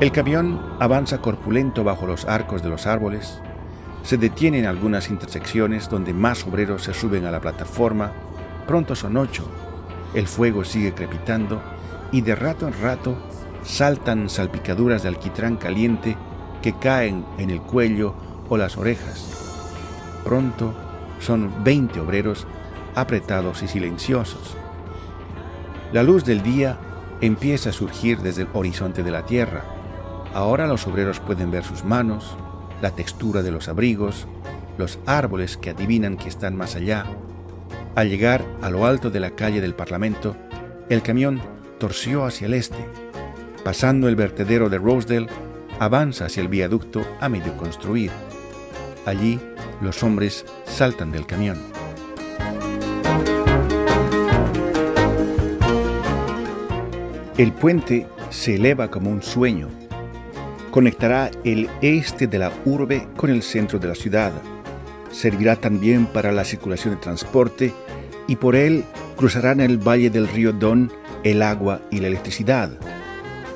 El 0.00 0.12
camión 0.12 0.60
avanza 0.78 1.22
corpulento 1.22 1.84
bajo 1.84 2.06
los 2.06 2.26
arcos 2.26 2.62
de 2.62 2.68
los 2.68 2.86
árboles, 2.86 3.40
se 4.02 4.18
detiene 4.18 4.58
en 4.58 4.66
algunas 4.66 5.08
intersecciones 5.08 5.88
donde 5.88 6.12
más 6.12 6.46
obreros 6.46 6.82
se 6.82 6.92
suben 6.92 7.24
a 7.24 7.30
la 7.30 7.40
plataforma, 7.40 8.12
pronto 8.66 8.94
son 8.94 9.16
ocho, 9.16 9.48
el 10.12 10.26
fuego 10.26 10.64
sigue 10.64 10.92
crepitando 10.92 11.62
y 12.12 12.20
de 12.20 12.34
rato 12.34 12.68
en 12.68 12.78
rato 12.78 13.16
saltan 13.62 14.28
salpicaduras 14.28 15.02
de 15.02 15.08
alquitrán 15.08 15.56
caliente 15.56 16.18
que 16.62 16.72
caen 16.72 17.24
en 17.38 17.50
el 17.50 17.60
cuello 17.60 18.14
o 18.48 18.56
las 18.56 18.76
orejas. 18.76 19.26
Pronto 20.24 20.74
son 21.18 21.64
20 21.64 22.00
obreros 22.00 22.46
apretados 22.94 23.62
y 23.62 23.68
silenciosos. 23.68 24.56
La 25.92 26.02
luz 26.02 26.24
del 26.24 26.42
día 26.42 26.78
empieza 27.20 27.70
a 27.70 27.72
surgir 27.72 28.18
desde 28.18 28.42
el 28.42 28.48
horizonte 28.52 29.02
de 29.02 29.10
la 29.10 29.24
tierra. 29.26 29.64
Ahora 30.34 30.66
los 30.66 30.86
obreros 30.86 31.20
pueden 31.20 31.50
ver 31.50 31.64
sus 31.64 31.84
manos, 31.84 32.36
la 32.80 32.92
textura 32.92 33.42
de 33.42 33.50
los 33.50 33.68
abrigos, 33.68 34.26
los 34.78 34.98
árboles 35.06 35.56
que 35.56 35.70
adivinan 35.70 36.16
que 36.16 36.28
están 36.28 36.56
más 36.56 36.76
allá. 36.76 37.04
Al 37.94 38.08
llegar 38.08 38.44
a 38.62 38.70
lo 38.70 38.86
alto 38.86 39.10
de 39.10 39.20
la 39.20 39.30
calle 39.30 39.60
del 39.60 39.74
Parlamento, 39.74 40.36
el 40.88 41.02
camión 41.02 41.40
torció 41.78 42.24
hacia 42.24 42.46
el 42.46 42.54
este. 42.54 42.86
Pasando 43.64 44.08
el 44.08 44.16
vertedero 44.16 44.70
de 44.70 44.78
Rosedale, 44.78 45.26
avanza 45.80 46.26
hacia 46.26 46.42
el 46.42 46.48
viaducto 46.48 47.04
a 47.18 47.28
medio 47.28 47.56
construir. 47.56 48.12
Allí, 49.04 49.40
los 49.80 50.04
hombres 50.04 50.44
saltan 50.64 51.10
del 51.10 51.26
camión. 51.26 51.58
El 57.36 57.52
puente 57.52 58.06
se 58.28 58.54
eleva 58.54 58.88
como 58.88 59.10
un 59.10 59.22
sueño 59.22 59.68
conectará 60.70 61.30
el 61.44 61.68
este 61.82 62.26
de 62.26 62.38
la 62.38 62.52
urbe 62.64 63.08
con 63.16 63.30
el 63.30 63.42
centro 63.42 63.78
de 63.78 63.88
la 63.88 63.94
ciudad. 63.94 64.32
Servirá 65.10 65.56
también 65.56 66.06
para 66.06 66.32
la 66.32 66.44
circulación 66.44 66.94
de 66.94 67.00
transporte 67.00 67.74
y 68.28 68.36
por 68.36 68.54
él 68.54 68.84
cruzarán 69.16 69.60
el 69.60 69.78
valle 69.78 70.10
del 70.10 70.28
río 70.28 70.52
Don 70.52 70.92
el 71.24 71.42
agua 71.42 71.80
y 71.90 71.98
la 71.98 72.06
electricidad. 72.06 72.70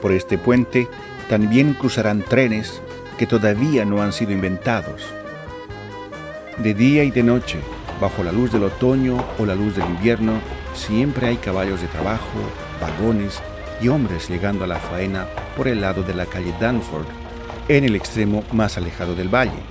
Por 0.02 0.12
este 0.12 0.36
puente 0.36 0.88
también 1.28 1.74
cruzarán 1.74 2.22
trenes 2.22 2.80
que 3.18 3.26
todavía 3.26 3.84
no 3.84 4.02
han 4.02 4.12
sido 4.12 4.32
inventados. 4.32 5.02
De 6.58 6.74
día 6.74 7.04
y 7.04 7.10
de 7.10 7.22
noche, 7.22 7.58
bajo 8.00 8.22
la 8.22 8.32
luz 8.32 8.52
del 8.52 8.64
otoño 8.64 9.24
o 9.38 9.46
la 9.46 9.54
luz 9.54 9.76
del 9.76 9.86
invierno, 9.86 10.40
siempre 10.74 11.28
hay 11.28 11.36
caballos 11.36 11.80
de 11.80 11.88
trabajo, 11.88 12.38
vagones 12.80 13.40
y 13.80 13.88
hombres 13.88 14.28
llegando 14.28 14.64
a 14.64 14.68
la 14.68 14.78
faena 14.78 15.26
por 15.56 15.68
el 15.68 15.80
lado 15.80 16.02
de 16.02 16.14
la 16.14 16.26
calle 16.26 16.54
Danford, 16.60 17.06
en 17.68 17.84
el 17.84 17.96
extremo 17.96 18.44
más 18.52 18.76
alejado 18.76 19.14
del 19.14 19.34
valle. 19.34 19.62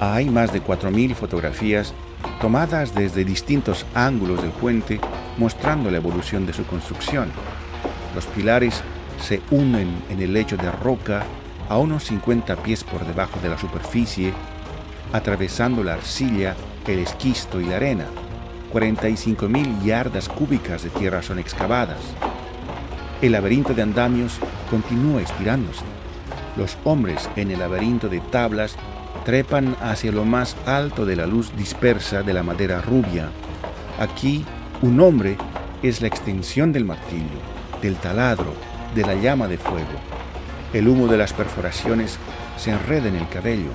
Hay 0.00 0.28
más 0.28 0.52
de 0.52 0.62
4.000 0.62 1.14
fotografías 1.14 1.94
tomadas 2.40 2.94
desde 2.94 3.24
distintos 3.24 3.86
ángulos 3.94 4.42
del 4.42 4.50
puente 4.50 5.00
mostrando 5.38 5.90
la 5.90 5.98
evolución 5.98 6.46
de 6.46 6.52
su 6.52 6.64
construcción. 6.64 7.30
Los 8.14 8.26
pilares 8.26 8.82
se 9.20 9.40
unen 9.50 10.02
en 10.08 10.20
el 10.20 10.32
lecho 10.32 10.56
de 10.56 10.70
roca 10.70 11.24
a 11.68 11.78
unos 11.78 12.04
50 12.04 12.56
pies 12.56 12.82
por 12.82 13.06
debajo 13.06 13.38
de 13.40 13.48
la 13.48 13.58
superficie, 13.58 14.32
atravesando 15.12 15.84
la 15.84 15.94
arcilla, 15.94 16.56
el 16.86 16.98
esquisto 17.00 17.60
y 17.60 17.66
la 17.66 17.76
arena. 17.76 18.06
45.000 18.72 19.82
yardas 19.82 20.28
cúbicas 20.28 20.82
de 20.82 20.90
tierra 20.90 21.22
son 21.22 21.38
excavadas. 21.38 22.00
El 23.20 23.32
laberinto 23.32 23.74
de 23.74 23.82
andamios 23.82 24.38
continúa 24.70 25.22
estirándose. 25.22 25.84
Los 26.56 26.78
hombres 26.84 27.28
en 27.36 27.50
el 27.50 27.58
laberinto 27.58 28.08
de 28.08 28.20
tablas 28.20 28.76
trepan 29.24 29.76
hacia 29.80 30.12
lo 30.12 30.24
más 30.24 30.56
alto 30.66 31.04
de 31.04 31.16
la 31.16 31.26
luz 31.26 31.54
dispersa 31.56 32.22
de 32.22 32.32
la 32.32 32.42
madera 32.42 32.80
rubia. 32.80 33.28
Aquí, 33.98 34.44
un 34.82 35.00
hombre 35.00 35.36
es 35.82 36.00
la 36.00 36.08
extensión 36.08 36.72
del 36.72 36.84
martillo, 36.84 37.38
del 37.82 37.96
taladro, 37.96 38.54
de 38.94 39.02
la 39.02 39.14
llama 39.14 39.48
de 39.48 39.58
fuego. 39.58 39.98
El 40.72 40.88
humo 40.88 41.06
de 41.06 41.16
las 41.16 41.32
perforaciones 41.32 42.18
se 42.56 42.70
enreda 42.70 43.08
en 43.08 43.16
el 43.16 43.28
cabello. 43.28 43.70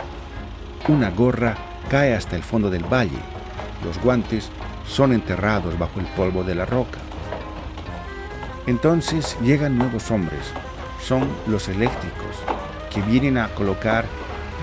Una 0.87 1.09
gorra 1.09 1.55
cae 1.89 2.13
hasta 2.13 2.35
el 2.35 2.43
fondo 2.43 2.69
del 2.69 2.83
valle. 2.83 3.19
Los 3.83 3.99
guantes 4.01 4.49
son 4.87 5.13
enterrados 5.13 5.77
bajo 5.77 5.99
el 5.99 6.05
polvo 6.07 6.43
de 6.43 6.55
la 6.55 6.65
roca. 6.65 6.99
Entonces 8.67 9.37
llegan 9.41 9.77
nuevos 9.77 10.09
hombres, 10.11 10.51
son 11.03 11.27
los 11.47 11.67
eléctricos, 11.67 12.37
que 12.91 13.01
vienen 13.01 13.37
a 13.37 13.49
colocar 13.49 14.05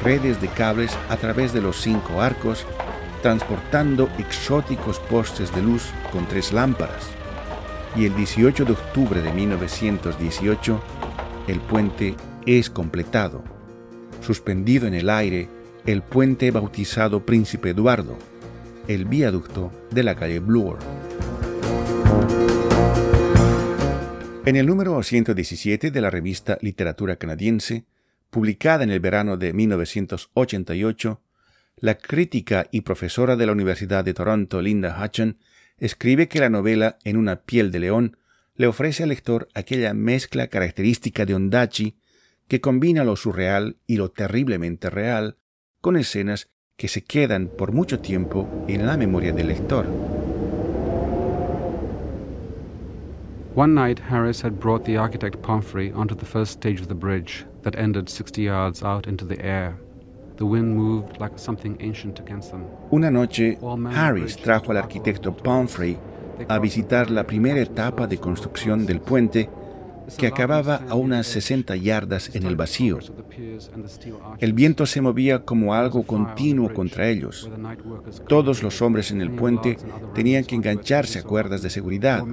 redes 0.02 0.40
de 0.40 0.48
cables 0.48 0.96
a 1.08 1.16
través 1.16 1.52
de 1.52 1.60
los 1.60 1.80
cinco 1.80 2.20
arcos, 2.20 2.66
transportando 3.22 4.08
exóticos 4.18 4.98
postes 4.98 5.54
de 5.54 5.62
luz 5.62 5.90
con 6.12 6.26
tres 6.26 6.52
lámparas. 6.52 7.21
Y 7.94 8.06
el 8.06 8.16
18 8.16 8.64
de 8.64 8.72
octubre 8.72 9.20
de 9.20 9.32
1918, 9.32 10.82
el 11.46 11.60
puente 11.60 12.14
es 12.46 12.70
completado. 12.70 13.44
Suspendido 14.20 14.86
en 14.86 14.94
el 14.94 15.10
aire, 15.10 15.48
el 15.84 16.02
puente 16.02 16.50
bautizado 16.50 17.26
Príncipe 17.26 17.70
Eduardo, 17.70 18.16
el 18.88 19.04
viaducto 19.04 19.72
de 19.90 20.02
la 20.04 20.14
calle 20.14 20.40
Bloor. 20.40 20.78
En 24.44 24.56
el 24.56 24.66
número 24.66 25.02
117 25.02 25.90
de 25.90 26.00
la 26.00 26.10
revista 26.10 26.58
Literatura 26.62 27.16
Canadiense, 27.16 27.84
publicada 28.30 28.84
en 28.84 28.90
el 28.90 29.00
verano 29.00 29.36
de 29.36 29.52
1988, 29.52 31.20
la 31.76 31.96
crítica 31.96 32.66
y 32.70 32.80
profesora 32.80 33.36
de 33.36 33.46
la 33.46 33.52
Universidad 33.52 34.02
de 34.04 34.14
Toronto, 34.14 34.62
Linda 34.62 34.98
Hutchon, 34.98 35.36
escribe 35.82 36.28
que 36.28 36.38
la 36.38 36.48
novela 36.48 36.96
En 37.02 37.16
una 37.16 37.42
piel 37.42 37.72
de 37.72 37.80
león 37.80 38.16
le 38.54 38.68
ofrece 38.68 39.02
al 39.02 39.08
lector 39.08 39.48
aquella 39.52 39.92
mezcla 39.94 40.46
característica 40.46 41.26
de 41.26 41.34
Ondachi 41.34 41.96
que 42.46 42.60
combina 42.60 43.02
lo 43.02 43.16
surreal 43.16 43.78
y 43.88 43.96
lo 43.96 44.10
terriblemente 44.10 44.90
real 44.90 45.38
con 45.80 45.96
escenas 45.96 46.50
que 46.76 46.86
se 46.86 47.02
quedan 47.02 47.48
por 47.48 47.72
mucho 47.72 47.98
tiempo 47.98 48.64
en 48.68 48.86
la 48.86 48.96
memoria 48.96 49.32
del 49.32 49.48
lector. 49.48 49.86
One 53.56 53.74
night, 53.74 54.00
Harris 54.08 54.42
had 54.42 54.60
brought 54.60 54.84
the 54.84 54.96
architect 54.96 55.42
Pomfrey 55.42 55.92
onto 55.92 56.14
the 56.14 56.24
first 56.24 56.52
stage 56.52 56.80
of 56.80 56.86
the 56.86 56.94
bridge 56.94 57.44
that 57.62 57.76
ended 57.76 58.08
60 58.08 58.40
yards 58.40 58.84
out 58.84 59.08
into 59.08 59.26
the 59.26 59.44
air. 59.44 59.74
Una 62.90 63.10
noche, 63.10 63.58
Harris 63.94 64.36
trajo 64.36 64.70
al 64.70 64.78
arquitecto 64.78 65.36
Pomfrey 65.36 65.96
a 66.48 66.58
visitar 66.58 67.10
la 67.10 67.26
primera 67.26 67.60
etapa 67.60 68.06
de 68.06 68.18
construcción 68.18 68.86
del 68.86 69.00
puente 69.00 69.48
que 70.16 70.26
acababa 70.26 70.82
a 70.88 70.94
unas 70.94 71.26
60 71.28 71.76
yardas 71.76 72.34
en 72.34 72.44
el 72.44 72.56
vacío. 72.56 72.98
El 74.38 74.52
viento 74.52 74.86
se 74.86 75.00
movía 75.00 75.44
como 75.44 75.74
algo 75.74 76.02
continuo 76.02 76.72
contra 76.72 77.08
ellos. 77.08 77.50
Todos 78.28 78.62
los 78.62 78.82
hombres 78.82 79.10
en 79.10 79.20
el 79.20 79.30
puente 79.30 79.78
tenían 80.14 80.44
que 80.44 80.54
engancharse 80.54 81.20
a 81.20 81.22
cuerdas 81.22 81.62
de 81.62 81.70
seguridad. 81.70 82.24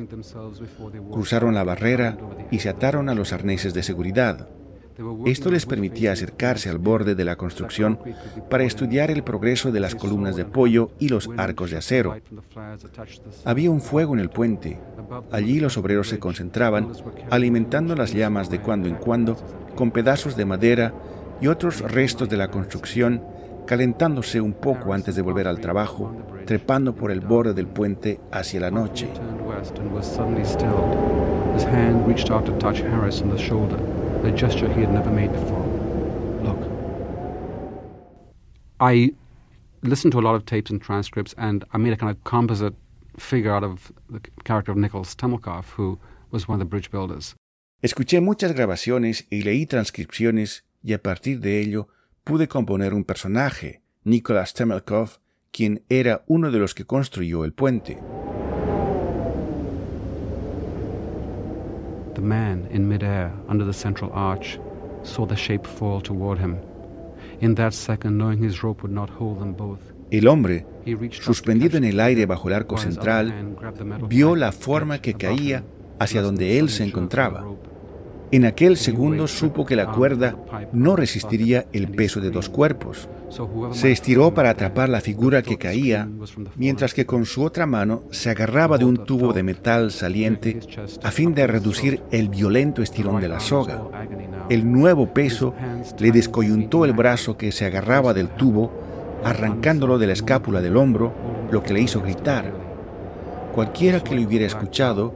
Cruzaron 1.11 1.55
la 1.55 1.63
barrera 1.63 2.17
y 2.51 2.59
se 2.59 2.69
ataron 2.69 3.09
a 3.09 3.15
los 3.15 3.33
arneses 3.33 3.73
de 3.73 3.83
seguridad. 3.83 4.49
Esto 5.25 5.49
les 5.51 5.65
permitía 5.65 6.11
acercarse 6.11 6.69
al 6.69 6.77
borde 6.77 7.15
de 7.15 7.23
la 7.25 7.35
construcción 7.37 7.99
para 8.49 8.63
estudiar 8.63 9.11
el 9.11 9.23
progreso 9.23 9.71
de 9.71 9.79
las 9.79 9.95
columnas 9.95 10.35
de 10.35 10.43
apoyo 10.43 10.91
y 10.99 11.09
los 11.09 11.29
arcos 11.37 11.71
de 11.71 11.77
acero. 11.77 12.17
Había 13.45 13.71
un 13.71 13.81
fuego 13.81 14.13
en 14.13 14.19
el 14.19 14.29
puente. 14.29 14.79
Allí 15.31 15.59
los 15.59 15.77
obreros 15.77 16.09
se 16.09 16.19
concentraban, 16.19 16.89
alimentando 17.29 17.95
las 17.95 18.13
llamas 18.13 18.49
de 18.49 18.61
cuando 18.61 18.89
en 18.89 18.95
cuando 18.95 19.37
con 19.75 19.91
pedazos 19.91 20.35
de 20.35 20.45
madera 20.45 20.93
y 21.41 21.47
otros 21.47 21.79
restos 21.79 22.27
de 22.27 22.37
la 22.37 22.49
construcción, 22.49 23.23
calentándose 23.65 24.41
un 24.41 24.53
poco 24.53 24.93
antes 24.93 25.15
de 25.15 25.21
volver 25.21 25.47
al 25.47 25.61
trabajo, 25.61 26.13
trepando 26.45 26.95
por 26.95 27.11
el 27.11 27.21
borde 27.21 27.53
del 27.53 27.67
puente 27.67 28.19
hacia 28.31 28.59
la 28.59 28.71
noche. 28.71 29.07
A 34.23 34.31
gesture 34.31 34.71
he 34.73 34.81
had 34.81 34.91
never 34.91 35.09
made 35.09 35.31
before. 35.31 35.65
Look. 36.41 36.59
I 38.79 39.13
listened 39.81 40.11
to 40.13 40.19
a 40.19 40.21
lot 40.21 40.35
of 40.35 40.45
tapes 40.45 40.71
and 40.71 40.81
transcripts, 40.81 41.33
and 41.37 41.65
I 41.73 41.77
made 41.77 41.93
a 41.93 41.97
kind 41.97 42.09
of 42.09 42.23
composite 42.23 42.75
figure 43.17 43.53
out 43.53 43.63
of 43.63 43.91
the 44.09 44.21
character 44.43 44.71
of 44.71 44.77
Nicholas 44.77 45.15
Temelkov, 45.15 45.65
who 45.75 45.99
was 46.31 46.47
one 46.47 46.55
of 46.55 46.59
the 46.59 46.69
bridge 46.69 46.91
builders. 46.91 47.35
Escuché 47.81 48.21
muchas 48.21 48.53
grabaciones 48.53 49.25
y 49.29 49.41
leí 49.41 49.65
transcripciones, 49.65 50.63
y 50.83 50.93
a 50.93 51.01
partir 51.01 51.39
de 51.39 51.59
ello 51.59 51.87
pude 52.23 52.47
componer 52.47 52.93
un 52.93 53.03
personaje, 53.03 53.81
Nicholas 54.03 54.53
Temelkov, 54.53 55.19
quien 55.51 55.83
era 55.89 56.23
uno 56.27 56.51
de 56.51 56.59
los 56.59 56.73
que 56.73 56.85
construyó 56.85 57.45
el 57.45 57.53
puente. 57.53 57.97
The 62.19 62.25
man 62.25 62.67
in 62.69 62.85
midair 62.85 63.31
under 63.47 63.65
the 63.65 63.71
central 63.71 64.11
arch 64.13 64.59
saw 65.03 65.25
the 65.25 65.37
shape 65.37 65.65
fall 65.65 66.01
toward 66.01 66.37
him. 66.37 66.57
In 67.39 67.55
that 67.55 67.71
second, 67.71 68.17
knowing 68.17 68.43
his 68.43 68.61
rope 68.61 68.81
would 68.83 68.91
not 68.91 69.09
hold 69.09 69.39
them 69.39 69.53
both, 69.53 69.79
El 70.11 70.27
hombre, 70.27 70.65
suspendido 71.11 71.77
en 71.77 71.85
el 71.85 71.97
aire 72.01 72.25
bajo 72.25 72.49
el 72.49 72.55
arco 72.55 72.77
central, 72.77 73.55
vio 74.09 74.35
la 74.35 74.51
forma 74.51 74.99
que 74.99 75.13
caía 75.13 75.63
hacia 75.97 76.21
donde 76.21 76.59
él 76.59 76.67
se 76.67 76.83
encontraba. 76.83 77.45
En 78.31 78.45
aquel 78.45 78.77
segundo 78.77 79.27
supo 79.27 79.65
que 79.65 79.75
la 79.75 79.91
cuerda 79.91 80.35
no 80.71 80.95
resistiría 80.95 81.65
el 81.73 81.89
peso 81.89 82.21
de 82.21 82.29
dos 82.29 82.47
cuerpos. 82.47 83.09
Se 83.71 83.91
estiró 83.91 84.33
para 84.35 84.51
atrapar 84.51 84.87
la 84.87 85.01
figura 85.01 85.41
que 85.41 85.57
caía, 85.57 86.07
mientras 86.55 86.93
que 86.93 87.07
con 87.07 87.25
su 87.25 87.43
otra 87.43 87.65
mano 87.65 88.03
se 88.11 88.29
agarraba 88.29 88.77
de 88.77 88.85
un 88.85 89.03
tubo 89.03 89.33
de 89.33 89.41
metal 89.41 89.91
saliente 89.91 90.59
a 91.01 91.09
fin 91.09 91.33
de 91.33 91.47
reducir 91.47 92.01
el 92.11 92.29
violento 92.29 92.83
estirón 92.83 93.19
de 93.19 93.29
la 93.29 93.39
soga. 93.39 93.81
El 94.49 94.71
nuevo 94.71 95.11
peso 95.11 95.55
le 95.97 96.11
descoyuntó 96.11 96.85
el 96.85 96.93
brazo 96.93 97.35
que 97.35 97.51
se 97.51 97.65
agarraba 97.65 98.13
del 98.13 98.29
tubo, 98.29 98.71
arrancándolo 99.23 99.97
de 99.97 100.07
la 100.07 100.13
escápula 100.13 100.61
del 100.61 100.77
hombro, 100.77 101.13
lo 101.51 101.63
que 101.63 101.73
le 101.73 101.81
hizo 101.81 102.01
gritar. 102.01 102.53
Cualquiera 103.55 104.03
que 104.03 104.13
lo 104.13 104.21
hubiera 104.21 104.45
escuchado 104.45 105.13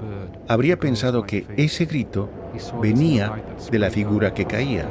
habría 0.48 0.80
pensado 0.80 1.24
que 1.24 1.46
ese 1.58 1.86
grito 1.86 2.30
venía 2.82 3.34
de 3.72 3.80
la 3.80 3.90
figura 3.90 4.34
que 4.34 4.46
caía. 4.46 4.88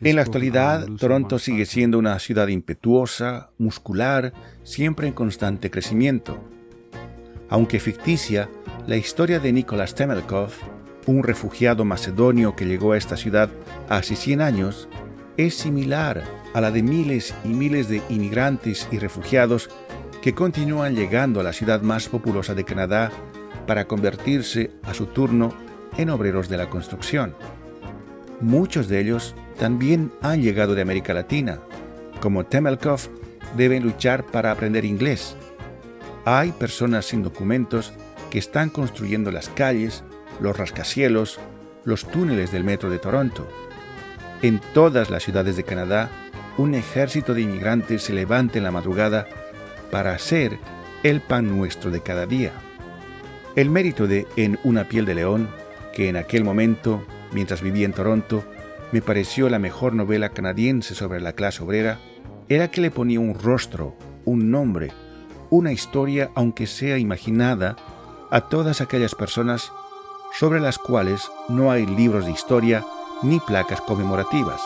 En 0.00 0.16
la 0.16 0.22
actualidad, 0.22 0.86
Toronto 0.98 1.38
sigue 1.38 1.64
siendo 1.64 1.98
una 1.98 2.18
ciudad 2.18 2.48
impetuosa, 2.48 3.50
muscular, 3.58 4.32
siempre 4.64 5.06
en 5.06 5.14
constante 5.14 5.70
crecimiento. 5.70 6.42
Aunque 7.48 7.78
ficticia, 7.78 8.48
la 8.86 8.96
historia 8.96 9.38
de 9.38 9.52
Nicolás 9.52 9.94
Temelkov, 9.94 10.50
un 11.06 11.22
refugiado 11.22 11.84
macedonio 11.84 12.56
que 12.56 12.66
llegó 12.66 12.92
a 12.92 12.98
esta 12.98 13.16
ciudad 13.16 13.50
hace 13.88 14.16
100 14.16 14.40
años, 14.40 14.88
es 15.36 15.54
similar 15.54 16.24
a 16.54 16.60
la 16.60 16.70
de 16.70 16.82
miles 16.82 17.34
y 17.44 17.48
miles 17.48 17.88
de 17.88 18.02
inmigrantes 18.08 18.88
y 18.90 18.98
refugiados 18.98 19.70
que 20.22 20.34
continúan 20.34 20.94
llegando 20.94 21.40
a 21.40 21.42
la 21.42 21.52
ciudad 21.52 21.82
más 21.82 22.08
populosa 22.08 22.54
de 22.54 22.64
Canadá 22.64 23.10
para 23.66 23.86
convertirse 23.86 24.70
a 24.84 24.94
su 24.94 25.06
turno 25.06 25.52
en 25.98 26.10
obreros 26.10 26.48
de 26.48 26.56
la 26.56 26.70
construcción. 26.70 27.34
Muchos 28.40 28.88
de 28.88 29.00
ellos 29.00 29.34
también 29.58 30.12
han 30.22 30.40
llegado 30.40 30.76
de 30.76 30.82
América 30.82 31.12
Latina. 31.12 31.58
Como 32.20 32.46
Temelkov, 32.46 33.00
deben 33.56 33.82
luchar 33.82 34.24
para 34.24 34.52
aprender 34.52 34.84
inglés. 34.84 35.36
Hay 36.24 36.52
personas 36.52 37.06
sin 37.06 37.24
documentos 37.24 37.92
que 38.30 38.38
están 38.38 38.70
construyendo 38.70 39.32
las 39.32 39.48
calles, 39.48 40.04
los 40.40 40.56
rascacielos, 40.56 41.40
los 41.84 42.06
túneles 42.06 42.52
del 42.52 42.62
metro 42.62 42.90
de 42.90 42.98
Toronto. 42.98 43.48
En 44.40 44.60
todas 44.72 45.10
las 45.10 45.24
ciudades 45.24 45.56
de 45.56 45.64
Canadá, 45.64 46.10
un 46.58 46.74
ejército 46.74 47.34
de 47.34 47.42
inmigrantes 47.42 48.04
se 48.04 48.12
levanta 48.12 48.58
en 48.58 48.64
la 48.64 48.70
madrugada 48.70 49.26
para 49.92 50.14
hacer 50.14 50.58
el 51.02 51.20
pan 51.20 51.54
nuestro 51.54 51.90
de 51.90 52.00
cada 52.00 52.24
día. 52.24 52.52
El 53.56 53.68
mérito 53.68 54.06
de 54.06 54.26
En 54.36 54.58
una 54.64 54.88
piel 54.88 55.04
de 55.04 55.14
león, 55.14 55.50
que 55.92 56.08
en 56.08 56.16
aquel 56.16 56.44
momento, 56.44 57.04
mientras 57.30 57.60
vivía 57.60 57.84
en 57.84 57.92
Toronto, 57.92 58.42
me 58.90 59.02
pareció 59.02 59.50
la 59.50 59.58
mejor 59.58 59.92
novela 59.92 60.30
canadiense 60.30 60.94
sobre 60.94 61.20
la 61.20 61.34
clase 61.34 61.62
obrera, 61.62 61.98
era 62.48 62.70
que 62.70 62.80
le 62.80 62.90
ponía 62.90 63.20
un 63.20 63.34
rostro, 63.34 63.94
un 64.24 64.50
nombre, 64.50 64.92
una 65.50 65.72
historia, 65.72 66.30
aunque 66.34 66.66
sea 66.66 66.96
imaginada, 66.96 67.76
a 68.30 68.48
todas 68.48 68.80
aquellas 68.80 69.14
personas 69.14 69.72
sobre 70.38 70.58
las 70.58 70.78
cuales 70.78 71.30
no 71.50 71.70
hay 71.70 71.84
libros 71.84 72.24
de 72.24 72.32
historia 72.32 72.82
ni 73.22 73.40
placas 73.40 73.82
conmemorativas. 73.82 74.62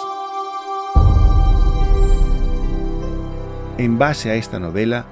En 3.78 3.98
base 3.98 4.30
a 4.30 4.36
esta 4.36 4.60
novela, 4.60 5.06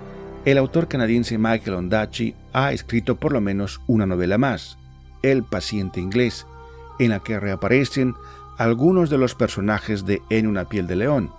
el 0.45 0.59
autor 0.59 0.89
canadiense 0.89 1.39
Michael 1.39 1.77
Ondaatje 1.77 2.35
ha 2.53 2.73
escrito 2.73 3.17
por 3.17 3.33
lo 3.33 3.41
menos 3.41 3.81
una 3.87 4.05
novela 4.05 4.37
más, 4.37 4.77
El 5.23 5.43
paciente 5.43 6.01
inglés, 6.01 6.47
en 6.99 7.11
la 7.11 7.21
que 7.21 7.41
reaparecen 7.41 8.15
algunos 8.59 9.09
de 9.09 9.17
los 9.17 9.35
personajes 9.35 10.05
de 10.05 10.21
En 10.29 10.47
una 10.47 10.69
piel 10.69 10.87
de 10.87 10.97
león. 10.97 11.33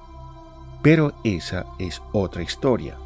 Pero 0.82 1.14
esa 1.24 1.66
es 1.78 2.02
otra 2.14 2.42
historia. 2.42 2.98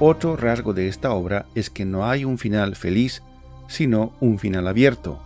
Otro 0.00 0.36
rasgo 0.36 0.72
de 0.72 0.88
esta 0.88 1.12
obra 1.12 1.46
es 1.54 1.70
que 1.70 1.84
no 1.84 2.06
hay 2.06 2.24
un 2.24 2.38
final 2.38 2.74
feliz, 2.74 3.22
sino 3.68 4.12
un 4.18 4.38
final 4.38 4.66
abierto. 4.66 5.20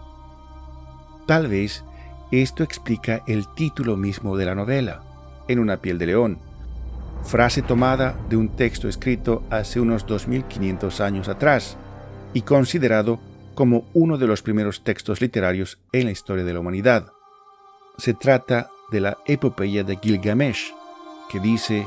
Tal 1.27 1.47
vez 1.49 1.85
esto 2.43 2.63
explica 2.63 3.23
el 3.27 3.47
título 3.55 3.97
mismo 3.97 4.37
de 4.37 4.47
la 4.47 4.55
novela, 4.55 5.03
En 5.47 5.59
una 5.59 5.77
piel 5.77 5.99
de 5.99 6.07
león, 6.07 6.39
frase 7.23 7.63
tomada 7.63 8.17
de 8.29 8.37
un 8.37 8.49
texto 8.49 8.89
escrito 8.89 9.43
hace 9.51 9.79
unos 9.79 10.07
2500 10.07 11.01
años 11.01 11.29
atrás 11.29 11.77
y 12.33 12.43
considerado 12.43 13.21
como 13.55 13.85
uno 13.95 14.19
de 14.19 14.27
los 14.27 14.43
primeros 14.43 14.83
textos 14.83 15.21
literarios 15.21 15.79
en 15.93 16.07
la 16.07 16.11
historia 16.11 16.45
de 16.45 16.55
la 16.55 16.61
humanidad. 16.61 17.13
Se 17.99 18.15
trata 18.15 18.71
de 18.91 19.01
la 19.01 19.19
epopeya 19.27 19.85
de 19.85 19.99
Gilgamesh, 20.03 20.75
que 21.31 21.41
dice, 21.41 21.87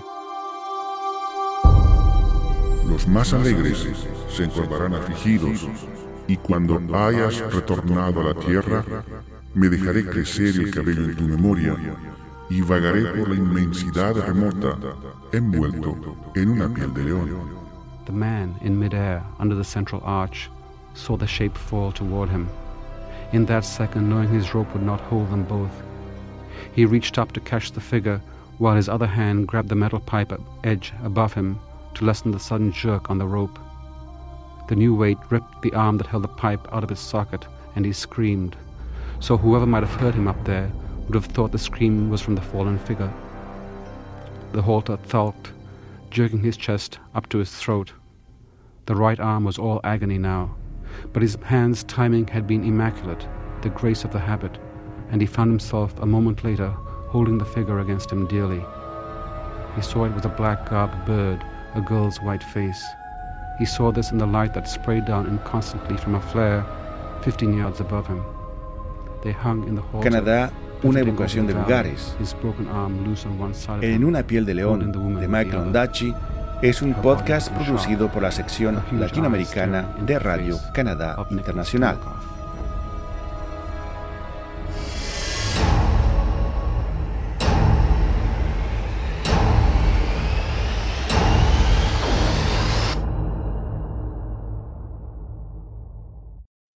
Los 2.88 3.08
más 3.08 3.34
alegres 3.34 3.88
se 4.30 4.44
encontrarán 4.44 4.94
afligidos, 4.94 5.68
y 6.28 6.38
cuando 6.38 6.80
hayas 6.96 7.54
retornado 7.54 8.22
a 8.22 8.34
la 8.34 8.34
tierra, 8.34 8.84
me 9.54 9.70
dejaré 9.70 10.06
crecer 10.06 10.60
el 10.60 10.72
cabello 10.72 11.06
en 11.06 11.16
tu 11.16 11.24
memoria 11.24 11.76
y 12.50 12.62
vagaré 12.62 13.04
por 13.18 13.30
la 13.30 13.36
inmensidad 13.36 14.16
remota, 14.16 14.78
envuelto 15.32 15.98
en 16.36 16.50
una 16.50 16.74
piel 16.74 16.94
de 16.94 17.04
león. 17.04 17.58
The 18.06 18.14
man 18.14 18.56
in 18.62 18.80
midair 18.80 19.22
under 19.40 19.56
the 19.56 19.64
central 19.64 20.02
arch 20.06 20.50
saw 20.94 21.18
the 21.18 21.28
shape 21.28 21.58
fall 21.58 21.92
toward 21.92 22.30
him. 22.30 22.48
In 23.34 23.46
that 23.48 23.66
second, 23.66 24.10
knowing 24.10 24.30
his 24.30 24.54
rope 24.54 24.74
would 24.74 24.86
not 24.86 25.02
hold 25.02 25.30
them 25.30 25.44
both, 25.44 25.84
he 26.74 26.86
reached 26.86 27.18
up 27.18 27.34
to 27.34 27.42
catch 27.42 27.72
the 27.72 27.82
figure 27.82 28.22
while 28.58 28.76
his 28.76 28.88
other 28.90 29.08
hand 29.08 29.48
grabbed 29.48 29.70
the 29.70 29.76
metal 29.76 30.00
pipe 30.00 30.32
edge 30.64 30.94
above 31.04 31.34
him 31.34 31.60
to 31.96 32.06
lessen 32.06 32.32
the 32.32 32.40
sudden 32.40 32.72
jerk 32.72 33.10
on 33.10 33.18
the 33.18 33.28
rope. 33.28 33.60
The 34.70 34.76
new 34.76 34.96
weight 34.96 35.18
ripped 35.30 35.62
the 35.62 35.74
arm 35.74 35.98
that 35.98 36.08
held 36.08 36.24
the 36.24 36.30
pipe 36.30 36.68
out 36.72 36.84
of 36.84 36.92
its 36.92 37.02
socket, 37.02 37.46
and 37.76 37.86
he 37.86 37.94
screamed 37.94 38.56
so 39.20 39.38
whoever 39.38 39.66
might 39.66 39.84
have 39.84 40.00
heard 40.00 40.16
him 40.16 40.28
up 40.28 40.44
there 40.46 40.72
would 41.06 41.16
have 41.16 41.26
thought 41.26 41.52
the 41.52 41.58
scream 41.58 42.10
was 42.10 42.22
from 42.22 42.36
the 42.36 42.42
fallen 42.42 42.78
figure. 42.78 43.12
The 44.52 44.62
halter 44.62 44.98
thulked, 44.98 45.52
jerking 46.10 46.44
his 46.44 46.58
chest 46.58 47.00
up 47.16 47.28
to 47.30 47.38
his 47.38 47.52
throat. 47.52 47.94
The 48.86 48.96
right 48.96 49.20
arm 49.20 49.44
was 49.44 49.58
all 49.58 49.82
agony 49.84 50.18
now, 50.18 50.56
but 51.14 51.22
his 51.22 51.36
hand's 51.44 51.84
timing 51.84 52.28
had 52.28 52.48
been 52.48 52.64
immaculate, 52.64 53.28
the 53.62 53.70
grace 53.70 54.04
of 54.04 54.12
the 54.12 54.20
habit, 54.20 54.58
and 55.10 55.22
he 55.22 55.28
found 55.28 55.52
himself 55.52 55.98
a 56.00 56.06
moment 56.06 56.44
later 56.44 56.70
holding 57.10 57.38
the 57.38 57.46
figure 57.46 57.80
against 57.80 58.12
him 58.12 58.28
dearly. 58.28 58.64
He 59.76 59.82
saw 59.82 60.06
it 60.06 60.14
was 60.14 60.26
a 60.26 60.30
black 60.30 60.70
garbed 60.70 61.06
bird, 61.06 61.44
a 61.76 61.82
girl's 61.82 62.22
white 62.22 62.44
face. 62.44 62.84
He 63.60 63.66
saw 63.66 63.92
this 63.92 64.12
in 64.12 64.18
the 64.18 64.26
light 64.26 64.54
that 64.54 64.68
sprayed 64.68 65.06
down 65.06 65.28
inconstantly 65.28 65.98
from 65.98 66.16
a 66.16 66.22
flare 66.22 66.66
fifteen 67.24 67.58
yards 67.58 67.80
above 67.80 68.08
him. 68.08 68.24
Canadá, 70.02 70.52
una 70.84 71.00
evocación 71.00 71.48
de 71.48 71.54
lugares. 71.54 72.16
En 73.82 74.04
una 74.04 74.24
piel 74.24 74.46
de 74.46 74.54
león 74.54 74.92
de 74.92 75.28
Michael 75.28 75.58
Ondaatje 75.58 76.14
es 76.62 76.82
un 76.82 76.94
podcast 76.96 77.52
producido 77.52 78.12
por 78.12 78.24
la 78.24 78.32
sección 78.32 78.82
latinoamericana 78.92 79.96
de 80.06 80.18
Radio 80.20 80.58
Canadá 80.74 81.28
Internacional. 81.30 81.98